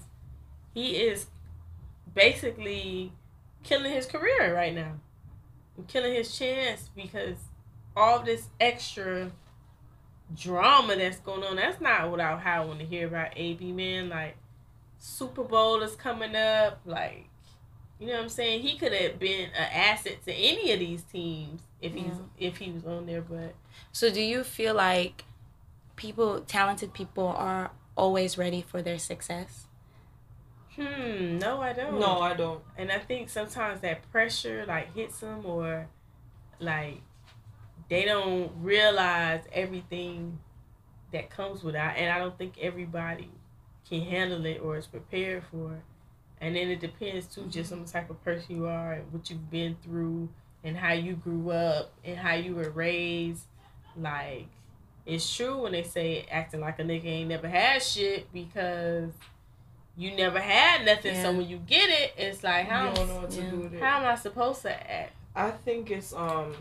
[0.73, 1.27] he is
[2.13, 3.13] basically
[3.63, 4.99] killing his career right now.
[5.77, 7.37] And killing his chance because
[7.95, 9.31] all this extra
[10.35, 11.55] drama that's going on.
[11.55, 14.09] That's not what I, I want to hear about AB man.
[14.09, 14.35] Like
[14.97, 16.81] Super Bowl is coming up.
[16.85, 17.28] Like
[17.99, 18.61] you know what I'm saying?
[18.61, 22.13] He could have been an asset to any of these teams if he's Yeah.
[22.37, 23.21] if he was on there.
[23.21, 23.55] But
[23.91, 25.25] So do you feel like
[25.95, 29.67] people, talented people, are always ready for their success?
[30.75, 31.99] hmm, no, I don't.
[31.99, 32.63] No, I don't.
[32.77, 35.87] And I think sometimes that pressure like hits them or
[36.59, 37.01] like
[37.89, 40.39] they don't realize everything
[41.11, 41.97] that comes with that.
[41.97, 43.29] And I don't think everybody
[43.87, 45.81] can handle it or is prepared for it.
[46.41, 49.29] And then it depends too just on the type of person you are and what
[49.29, 50.29] you've been through
[50.63, 53.45] and how you grew up and how you were raised.
[53.97, 54.47] Like
[55.05, 59.11] it's true when they say acting like a nigga ain't never had shit because
[59.97, 61.21] you never had nothing.
[61.21, 63.49] So when you get it, it's like how you don't know what to yeah.
[63.49, 63.81] do with it.
[63.81, 65.13] how am I supposed to act?
[65.35, 66.55] I think it's um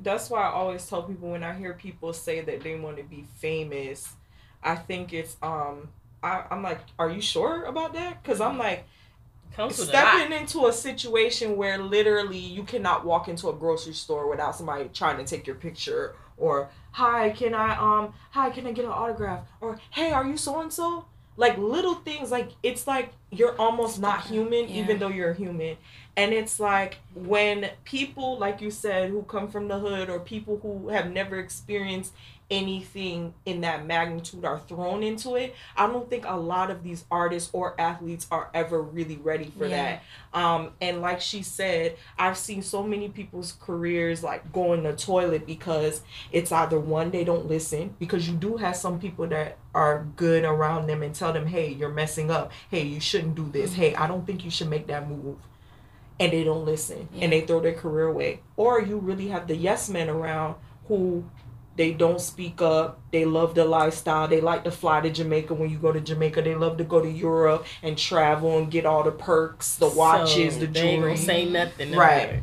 [0.00, 3.02] that's why I always tell people when I hear people say that they want to
[3.02, 4.16] be famous,
[4.62, 5.88] I think it's um
[6.22, 8.22] I, I'm like, are you sure about that?
[8.22, 8.84] Because I'm like
[9.54, 10.14] Comes with a lot.
[10.14, 14.88] stepping into a situation where literally you cannot walk into a grocery store without somebody
[14.94, 18.92] trying to take your picture or hi can I um hi can I get an
[18.92, 21.06] autograph or hey are you so and so
[21.36, 24.82] like little things like it's like you're almost not human Yeah.
[24.82, 25.76] even though you're human
[26.16, 30.60] and it's like when people like you said who come from the hood or people
[30.62, 32.12] who have never experienced
[32.50, 37.04] anything in that magnitude are thrown into it i don't think a lot of these
[37.10, 39.98] artists or athletes are ever really ready for Yeah.
[40.32, 40.38] that.
[40.40, 44.94] Um and like she said i've seen so many people's careers like go in the
[44.94, 46.00] toilet because
[46.32, 50.44] it's either one they don't listen because you do have some people that are good
[50.44, 52.50] around them and tell them hey you're messing up.
[52.70, 53.74] Hey you shouldn't do this.
[53.74, 55.36] Hey i don't think you should make that move.
[56.18, 57.24] And they don't listen Yeah.
[57.24, 58.40] and they throw their career away.
[58.56, 60.56] Or you really have the yes men around
[60.88, 61.24] who
[61.78, 65.70] they don't speak up they love the lifestyle they like to fly to jamaica when
[65.70, 69.02] you go to jamaica they love to go to europe and travel and get all
[69.02, 71.92] the perks the watches So the they ain't jewelry gonna say nothing.
[71.94, 72.12] Right.
[72.24, 72.42] about it.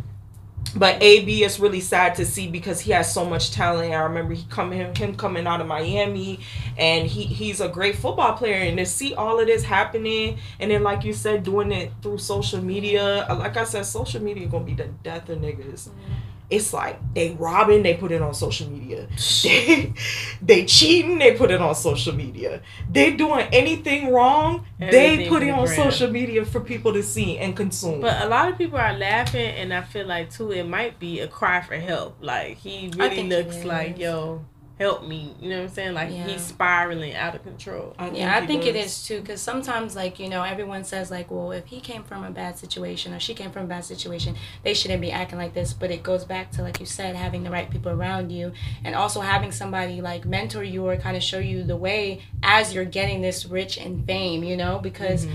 [0.75, 3.93] but AB is really sad to see because he has so much talent.
[3.93, 6.39] I remember he coming him, him coming out of Miami
[6.77, 10.71] and he he's a great football player and to see all of this happening and
[10.71, 14.65] then like you said doing it through social media like I said social media gonna
[14.65, 15.89] be the death of niggas.
[15.89, 16.13] Mm-hmm.
[16.49, 19.07] It's like they robbing, they put it on social media.
[19.43, 19.93] They,
[20.41, 22.61] they cheating, they put it on social media.
[22.91, 25.91] They doing anything wrong, they put it on gram.
[25.91, 28.01] social media for people to see and consume.
[28.01, 31.19] But a lot of people are laughing, and I feel like too, it might be
[31.19, 32.17] a cry for help.
[32.21, 34.45] Like he really think it looks like, yo,
[34.79, 35.33] help me.
[35.39, 35.93] You know what I'm saying?
[35.93, 36.27] Like Yeah.
[36.27, 37.95] he's spiraling out of control.
[38.13, 38.85] Yeah, I think it does.
[38.87, 39.21] is too.
[39.21, 42.57] Because sometimes, like you know, everyone says like, well, if he came from a bad
[42.59, 45.73] situation or she came from a bad situation, they shouldn't be acting like this.
[45.73, 48.51] But it goes back to like you said, having the right people around you,
[48.83, 52.73] and also having somebody like mentor you or kind of show you the way as
[52.73, 54.43] you're getting this rich and fame.
[54.43, 55.25] You know, because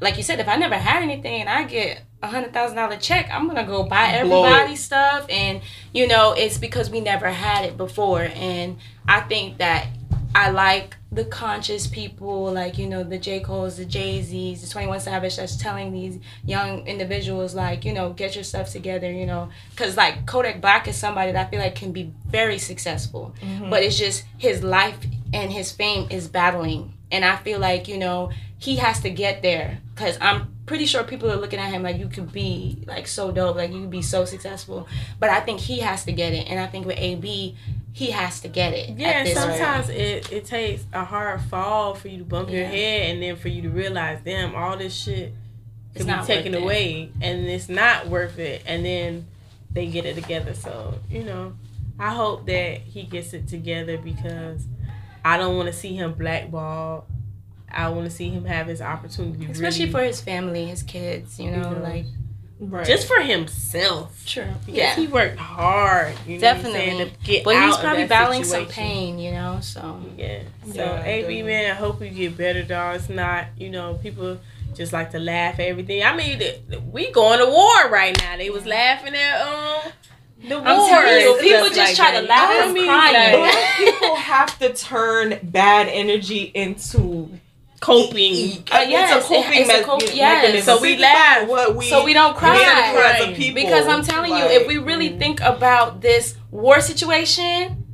[0.00, 2.96] like you said, if I never had anything and I get a hundred thousand dollar
[2.96, 5.60] check, I'm gonna go buy everybody's stuff, and
[5.92, 9.88] you know, it's because we never had it before, and I think that
[10.34, 13.40] I like the conscious people, like you know, the J.
[13.40, 17.92] Cole's, the Jay Z's, the Twenty One Savage, that's telling these young individuals, like you
[17.92, 21.50] know, get your stuff together, you know, because like Kodak Black is somebody that I
[21.50, 23.70] feel like can be very successful, mm-hmm.
[23.70, 24.98] but it's just his life
[25.32, 28.30] and his fame is battling, and I feel like you know
[28.64, 31.98] he has to get there because I'm pretty sure people are looking at him like
[31.98, 34.88] you could be like so dope, like you could be so successful,
[35.20, 37.54] but I think he has to get it, and I think with AB,
[37.92, 38.98] he has to get it.
[38.98, 43.22] Yeah, sometimes it, it takes a hard fall for you to bump your head and
[43.22, 45.32] then for you to realize, damn, all this shit
[45.94, 48.62] could be taken away and it's not worth it.
[48.66, 49.26] And then
[49.70, 50.54] they get it together.
[50.54, 51.52] So, you know,
[51.96, 54.66] I hope that he gets it together because
[55.24, 57.04] I don't want to see him blackballed.
[57.74, 59.46] I want to see him have his opportunity.
[59.50, 61.82] especially really, for his family, his kids, you know, You know.
[61.82, 62.04] like
[62.60, 62.86] right.
[62.86, 64.26] just for himself.
[64.26, 66.14] sure, yeah, he worked hard.
[66.26, 67.10] You know what I'm saying, Definitely.
[67.18, 70.42] to get but out he's probably battling some pain, you know, so Yeah.
[70.66, 71.42] So Yeah, AB definitely.
[71.42, 72.96] man, I hope you get better, dog.
[72.96, 74.38] It's not, you know, people
[74.74, 76.02] just like to laugh at everything.
[76.02, 76.60] I mean, th-
[76.90, 78.36] we going to war right now.
[78.36, 79.92] They was laughing at um
[80.48, 80.66] the war.
[80.66, 82.86] I'm telling you, people just like try to laugh You know and I mean?
[82.86, 83.40] crying.
[83.40, 87.30] Like, people have to turn bad energy into
[87.84, 88.64] coping.
[88.72, 90.42] Uh, yes, it's a coping, it's a me- yes.
[90.42, 90.76] mechanism.
[90.76, 91.48] So we laugh.
[91.48, 92.52] what we so we don't cry.
[92.54, 93.62] went through as a people.
[93.62, 97.84] Because I'm telling you, if we really Like, think about this war situation,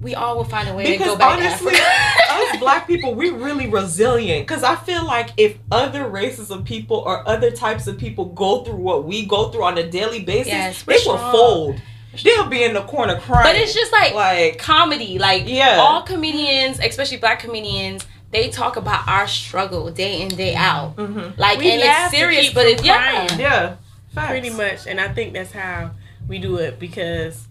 [0.00, 2.54] we all will find a way to go back honestly, to Africa.
[2.54, 4.46] us black people, we really resilient.
[4.46, 8.62] Because I feel like if other races of people or other types of people go
[8.64, 11.32] through what we go through on a daily basis, Yes, they we're will strong.
[11.32, 11.82] fold.
[12.24, 13.44] they'll be in the corner crying.
[13.44, 15.18] But it's just like, like comedy.
[15.18, 15.76] Like Yeah.
[15.78, 18.06] all comedians, especially black comedians,
[18.36, 20.94] they talk about our struggle day in day out.
[20.96, 21.36] mhm.
[21.38, 23.26] Like We and laugh it's serious, but it's yeah.
[23.38, 23.76] yeah,
[24.14, 24.28] facts.
[24.30, 25.90] pretty much and i think that's how
[26.28, 27.46] we do it because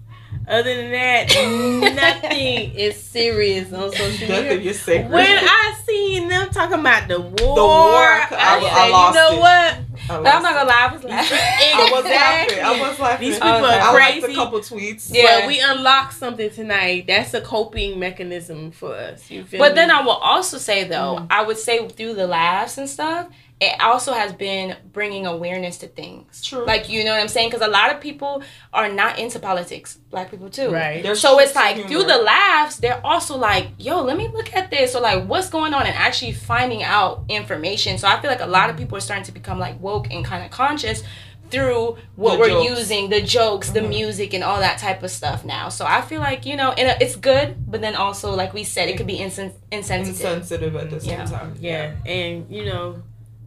[0.47, 1.25] other than that
[1.95, 5.11] nothing is serious on social Nothing media is sacred.
[5.11, 9.15] when i seen them talking about the war, the war, I- I, I said, lost
[9.15, 9.39] you know it.
[9.39, 11.37] what I But I'm not gonna lie, I was laughing.
[11.37, 12.59] I was laughing.
[12.63, 13.27] I was laughing.
[13.29, 13.79] These people Okay.
[13.79, 15.09] are I liked a couple tweets.
[15.13, 15.39] Yeah.
[15.41, 17.05] But we unlocked something tonight.
[17.07, 19.29] That's a coping mechanism for us.
[19.31, 19.75] You feel But me?
[19.75, 21.27] then I will also say though, Mhm.
[21.29, 23.27] I would say through the laughs and stuff,
[23.61, 26.41] it also has been bringing awareness to things.
[26.43, 26.65] True.
[26.65, 27.49] Like you know what I'm saying?
[27.49, 28.43] Because a lot of people
[28.73, 29.97] are not into politics.
[30.09, 30.69] Black people too.
[30.71, 31.01] right.
[31.01, 31.89] There's So it's like humor.
[31.89, 35.49] through the laughs, they're also like, yo, let me look at this or like what's
[35.49, 37.97] going on and actually finding out information.
[37.97, 40.25] So I feel like a lot of people are starting to become like woke and
[40.25, 41.01] kind of conscious
[41.51, 42.69] through what The we're jokes.
[42.79, 43.89] using, the jokes, the Mhm.
[43.89, 45.69] music, and all that type of stuff now.
[45.69, 48.89] So I feel like you know, and it's good, but then also like we said,
[48.89, 50.19] it could be insen- insensitive.
[50.25, 51.25] insensitive at the same Yeah.
[51.25, 51.55] time.
[51.59, 52.95] Yeah, and you know,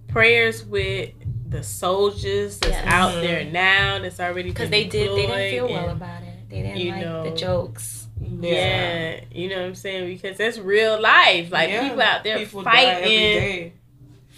[0.09, 1.11] prayers with
[1.49, 2.85] the soldiers that's Yes.
[2.87, 3.21] out Mhm.
[3.23, 3.99] there now.
[4.01, 6.49] That's already because they did, they didn't feel deployed well about it.
[6.51, 8.07] They didn't you like know, the jokes.
[8.41, 9.21] Yeah.
[9.33, 11.51] you know what I'm saying because that's real life.
[11.51, 11.83] Like Yeah.
[11.89, 13.73] people out there People fighting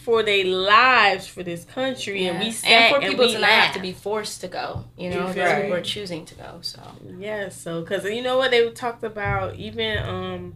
[0.05, 2.51] for their lives for this country, and we Yeah.
[2.53, 4.85] sat and for and people we to not have to be forced to go.
[4.97, 5.77] You know, You those feel people me?
[5.77, 6.59] are choosing to go.
[6.62, 6.81] So
[7.18, 10.55] Yeah, so because you know what they talked about, even um,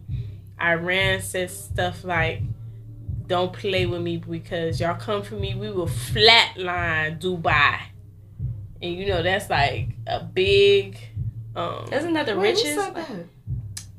[0.61, 2.41] Iran says stuff like,
[3.27, 7.79] "Don't play with me because y'all come for me, we will flatline Dubai,"
[8.81, 10.97] and you know that's like a big.
[11.55, 12.75] Um, isn't that the Wait, richest?
[12.75, 13.29] said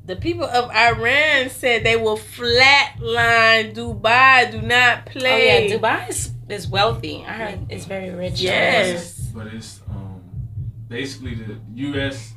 [0.07, 4.49] the people of Iran said they will flatline Dubai.
[4.51, 5.19] Do not play.
[5.19, 5.67] Oh play.
[5.67, 7.25] yeah, Dubai is, is wealthy.
[7.25, 8.39] I heard it's very rich.
[8.39, 9.19] Yes.
[9.35, 10.21] But it's um,
[10.87, 12.33] basically the U.S.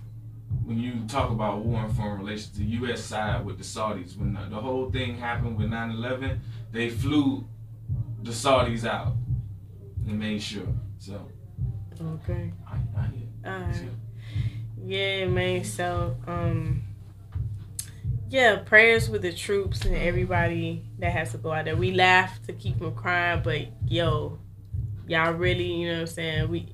[0.65, 3.03] When you talk about war and foreign relations, the U.S.
[3.03, 4.17] side with the Saudis.
[4.17, 6.39] When the, the whole thing happened with 9/11,
[6.73, 7.47] they flew
[8.23, 9.15] the Saudis out
[10.07, 10.67] and made sure.
[10.99, 11.29] So
[12.01, 12.53] Okay.
[12.67, 13.29] I, I hear.
[13.47, 13.89] All right.
[14.85, 15.65] Yeah, man.
[15.65, 16.83] So, um,
[18.31, 21.77] yeah, prayers with the troops and everybody that has to go out there.
[21.77, 24.39] We laugh to keep from crying, but yo,
[25.09, 26.49] y'all really, you know what I'm saying?
[26.49, 26.69] We,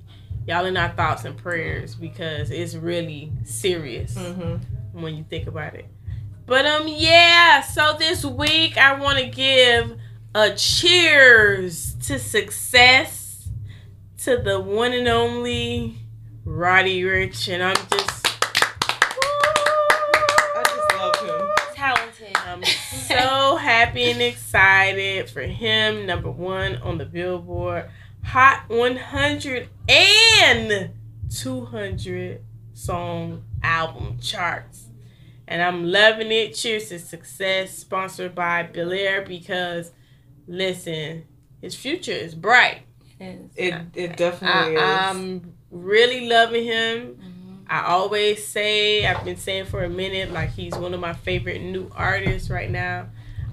[0.46, 5.00] y'all in our thoughts and prayers because it's really serious Mm-hmm.
[5.00, 5.86] when you think about it.
[6.46, 7.60] But um, yeah.
[7.62, 9.98] So this week I want to give
[10.34, 13.48] a cheers to success
[14.18, 15.98] to the one and only
[16.44, 18.26] Roddy Ricch, and I'm just.
[20.54, 21.48] I just love him.
[21.74, 22.36] Talented.
[22.46, 26.06] I'm so happy and excited for him.
[26.06, 27.90] Number one on the Billboard
[28.26, 30.90] Hot 100 and
[31.30, 32.42] 200
[32.74, 34.85] song album charts.
[35.48, 36.54] And I'm loving it.
[36.54, 37.76] Cheers to success.
[37.76, 39.92] Sponsored by Belaire because,
[40.46, 41.24] listen,
[41.60, 42.82] his future is bright.
[43.18, 45.16] It it definitely I, is.
[45.16, 47.16] I'm really loving him.
[47.16, 47.64] Mhm.
[47.68, 51.62] I always say, I've been saying for a minute, like he's one of my favorite
[51.62, 53.08] new artists right now.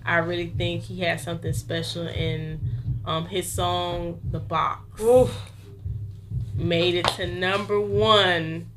[0.05, 2.59] I really think he has something special in
[3.05, 5.01] um, his song, The Box.
[5.01, 5.33] Oof.
[6.55, 8.69] Made it to number one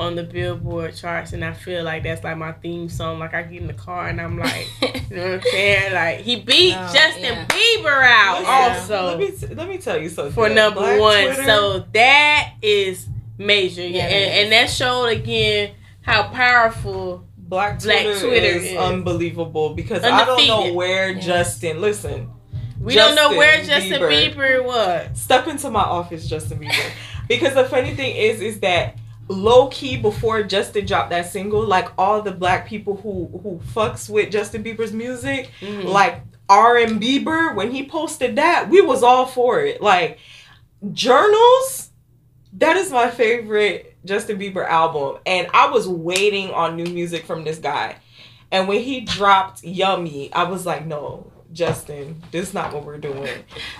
[0.00, 3.18] on the Billboard charts, and I feel like that's like my theme song.
[3.18, 5.92] Like I get in the car and I'm like, you know what I'm saying?
[5.92, 7.46] Like he beat No, Justin yeah.
[7.46, 10.32] Bieber out Listen, also let me t- let me tell you something.
[10.32, 11.24] for number Black one.
[11.26, 13.06] Twitter- So that is
[13.38, 13.86] major.
[13.86, 17.26] Yeah, and, and that showed again how powerful.
[17.36, 20.76] Black Black Twitter, Twitter is, is unbelievable because I don't know Undefeated.
[20.76, 21.20] where Yeah.
[21.20, 21.80] Justin.
[21.80, 22.30] Listen,
[22.80, 24.34] We don't know where Justin Bieber.
[24.34, 25.20] Bieber, was.
[25.20, 26.90] step into my office, Justin Bieber.
[27.28, 28.96] because the funny thing is, is that
[29.30, 34.10] low key before Justin dropped that single, like all the black people who who fucks
[34.10, 35.84] with Justin Bieber's music, Mhm.
[35.84, 39.80] like R and Bieber, when he posted that, we was all for it.
[39.80, 40.18] Like
[40.92, 41.90] journals,
[42.54, 47.44] that is my favorite Justin Bieber album, and I was waiting on new music from
[47.44, 47.96] this guy.
[48.50, 52.98] And when he dropped Yummy, I was like, no, Justin, this is not what we're
[52.98, 53.28] doing.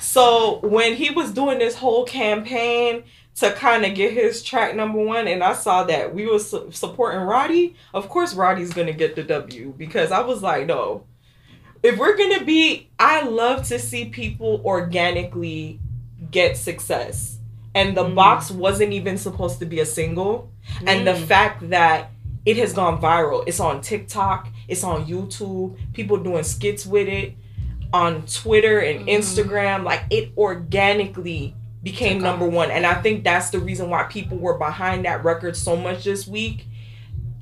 [0.01, 3.03] So when he was doing this whole campaign
[3.41, 6.70] to kind of get his track number one, and I saw that we were su-
[6.72, 11.05] supporting Roddy, of course Roddy's gonna get the W because I was like, no.
[11.82, 15.80] If we're gonna be, I love to see people organically
[16.30, 17.38] get success.
[17.74, 18.14] And the Mm.
[18.14, 20.51] box wasn't even supposed to be a single.
[20.86, 21.24] And the Mm.
[21.26, 22.11] fact that
[22.45, 27.34] it has gone viral, it's on TikTok, it's on YouTube, people doing skits with it,
[27.93, 29.18] on Twitter and Mhm.
[29.18, 29.84] Instagram.
[29.84, 32.53] Like it organically became Took number off.
[32.53, 32.70] one.
[32.70, 36.26] And I think that's the reason why people were behind that record so much this
[36.26, 36.66] week.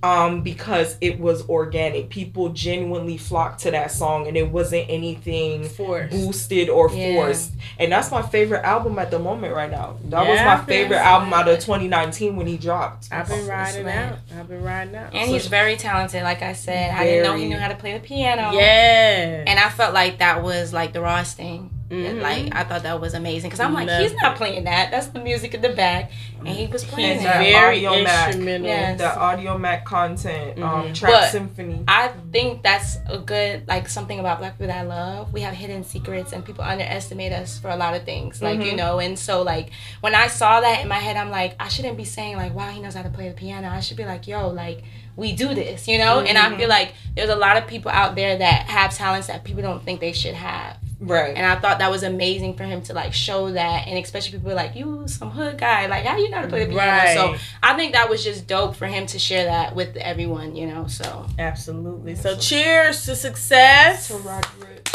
[0.00, 2.08] Um, because it was organic.
[2.08, 6.12] People genuinely flocked to that song and it wasn't anything Force.
[6.12, 7.14] boosted or Yeah.
[7.14, 7.50] forced.
[7.80, 9.96] And that's my favorite album at the moment right now.
[10.04, 13.08] That was my I feel favorite album out of 2019 when he dropped.
[13.10, 13.94] I've been riding lit.
[13.96, 14.18] out.
[14.38, 15.12] I've been riding out.
[15.12, 16.22] And So- he's very talented.
[16.22, 18.52] Like I said, I didn't know he knew how to play the piano.
[18.52, 19.42] yeah.
[19.48, 21.70] And I felt like that was like the rawest thing.
[21.90, 22.20] Mhm.
[22.20, 24.90] Like I thought that was amazing because I'm like, Loved he's not playing that.
[24.90, 26.10] That's the music in the back,
[26.40, 28.26] and he was playing And He's that very Audiomack.
[28.26, 28.66] instrumental.
[28.66, 28.98] Yes.
[28.98, 30.94] The Audiomack content, um, Mhm.
[30.94, 31.84] Trap But- Symphony.
[31.88, 35.32] I think that's a good like something about black people that I love.
[35.32, 38.42] We have hidden secrets and people underestimate us for a lot of things.
[38.42, 38.76] Like, you Mhm.
[38.76, 39.70] know, and so like
[40.02, 42.68] when I saw that in my head I'm like, I shouldn't be saying like, wow,
[42.68, 43.70] he knows how to play the piano.
[43.70, 44.82] I should be like, yo, like
[45.16, 46.20] we do this, you know?
[46.20, 46.58] And I Mhm.
[46.58, 49.82] feel like there's a lot of people out there that have talents that people don't
[49.84, 50.76] think they should have.
[51.00, 51.36] Right.
[51.36, 54.54] And I thought that was amazing for him to like show that and especially people
[54.54, 56.90] like, You some hood guy, like how you know how to play the piano?
[56.90, 57.14] Right.
[57.14, 60.66] So I think that was just dope for him to share that with everyone, you
[60.66, 60.88] know.
[60.88, 62.16] So Absolutely.
[62.16, 64.08] So cheers to success.
[64.08, 64.88] To Roderick.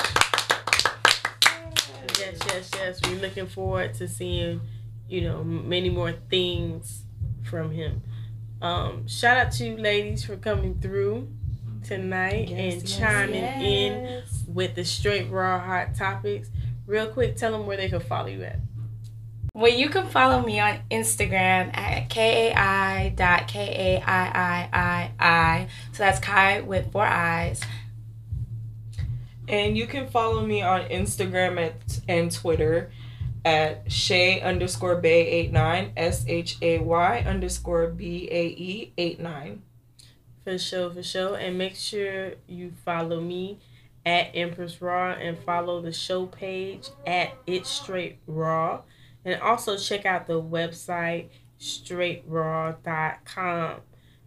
[2.19, 2.99] Yes, yes, yes.
[3.03, 4.61] We're looking forward to seeing,
[5.07, 7.03] you know, many more things
[7.43, 8.01] from him.
[8.61, 11.27] Um, shout out to you ladies for coming through
[11.83, 16.49] tonight and Yes, yes, chiming in with the straight raw hot topics.
[16.87, 18.59] Real quick, tell them where they can follow you at.
[19.55, 25.11] Well, you can follow me on Instagram at kai dot k a i i i
[25.19, 25.67] i.
[25.91, 27.61] So that's Kai with four eyes.
[29.47, 32.91] And you can follow me on Instagram at, and Twitter
[33.45, 39.19] at Shay underscore Bay eight nine S H A Y underscore B A E eight
[39.19, 39.61] nine.
[40.43, 41.35] For sure, for sure.
[41.35, 43.59] And make sure you follow me
[44.05, 48.81] at Empress Raw and follow the show page at It's Straight Raw.
[49.23, 51.29] And also check out the website
[51.59, 53.81] straightraw.com.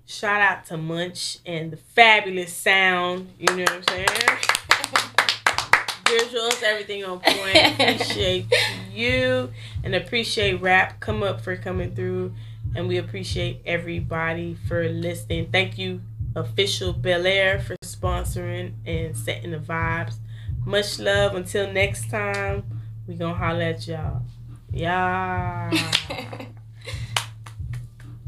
[0.07, 3.33] Shout out to Munch and the fabulous sound.
[3.39, 4.07] You know what I'm saying?
[6.07, 7.57] Visuals, everything on point.
[7.81, 8.47] Appreciate
[8.93, 9.51] you
[9.83, 11.01] and appreciate rap.
[11.01, 12.33] Come up for coming through
[12.77, 15.51] and we appreciate everybody for listening.
[15.51, 16.03] Thank you,
[16.35, 20.17] official Belaire, for sponsoring and setting the vibes.
[20.65, 21.35] Much love.
[21.35, 22.65] Until next time,
[23.07, 24.23] we gonna holler at y'all.
[24.73, 25.71] Yeah.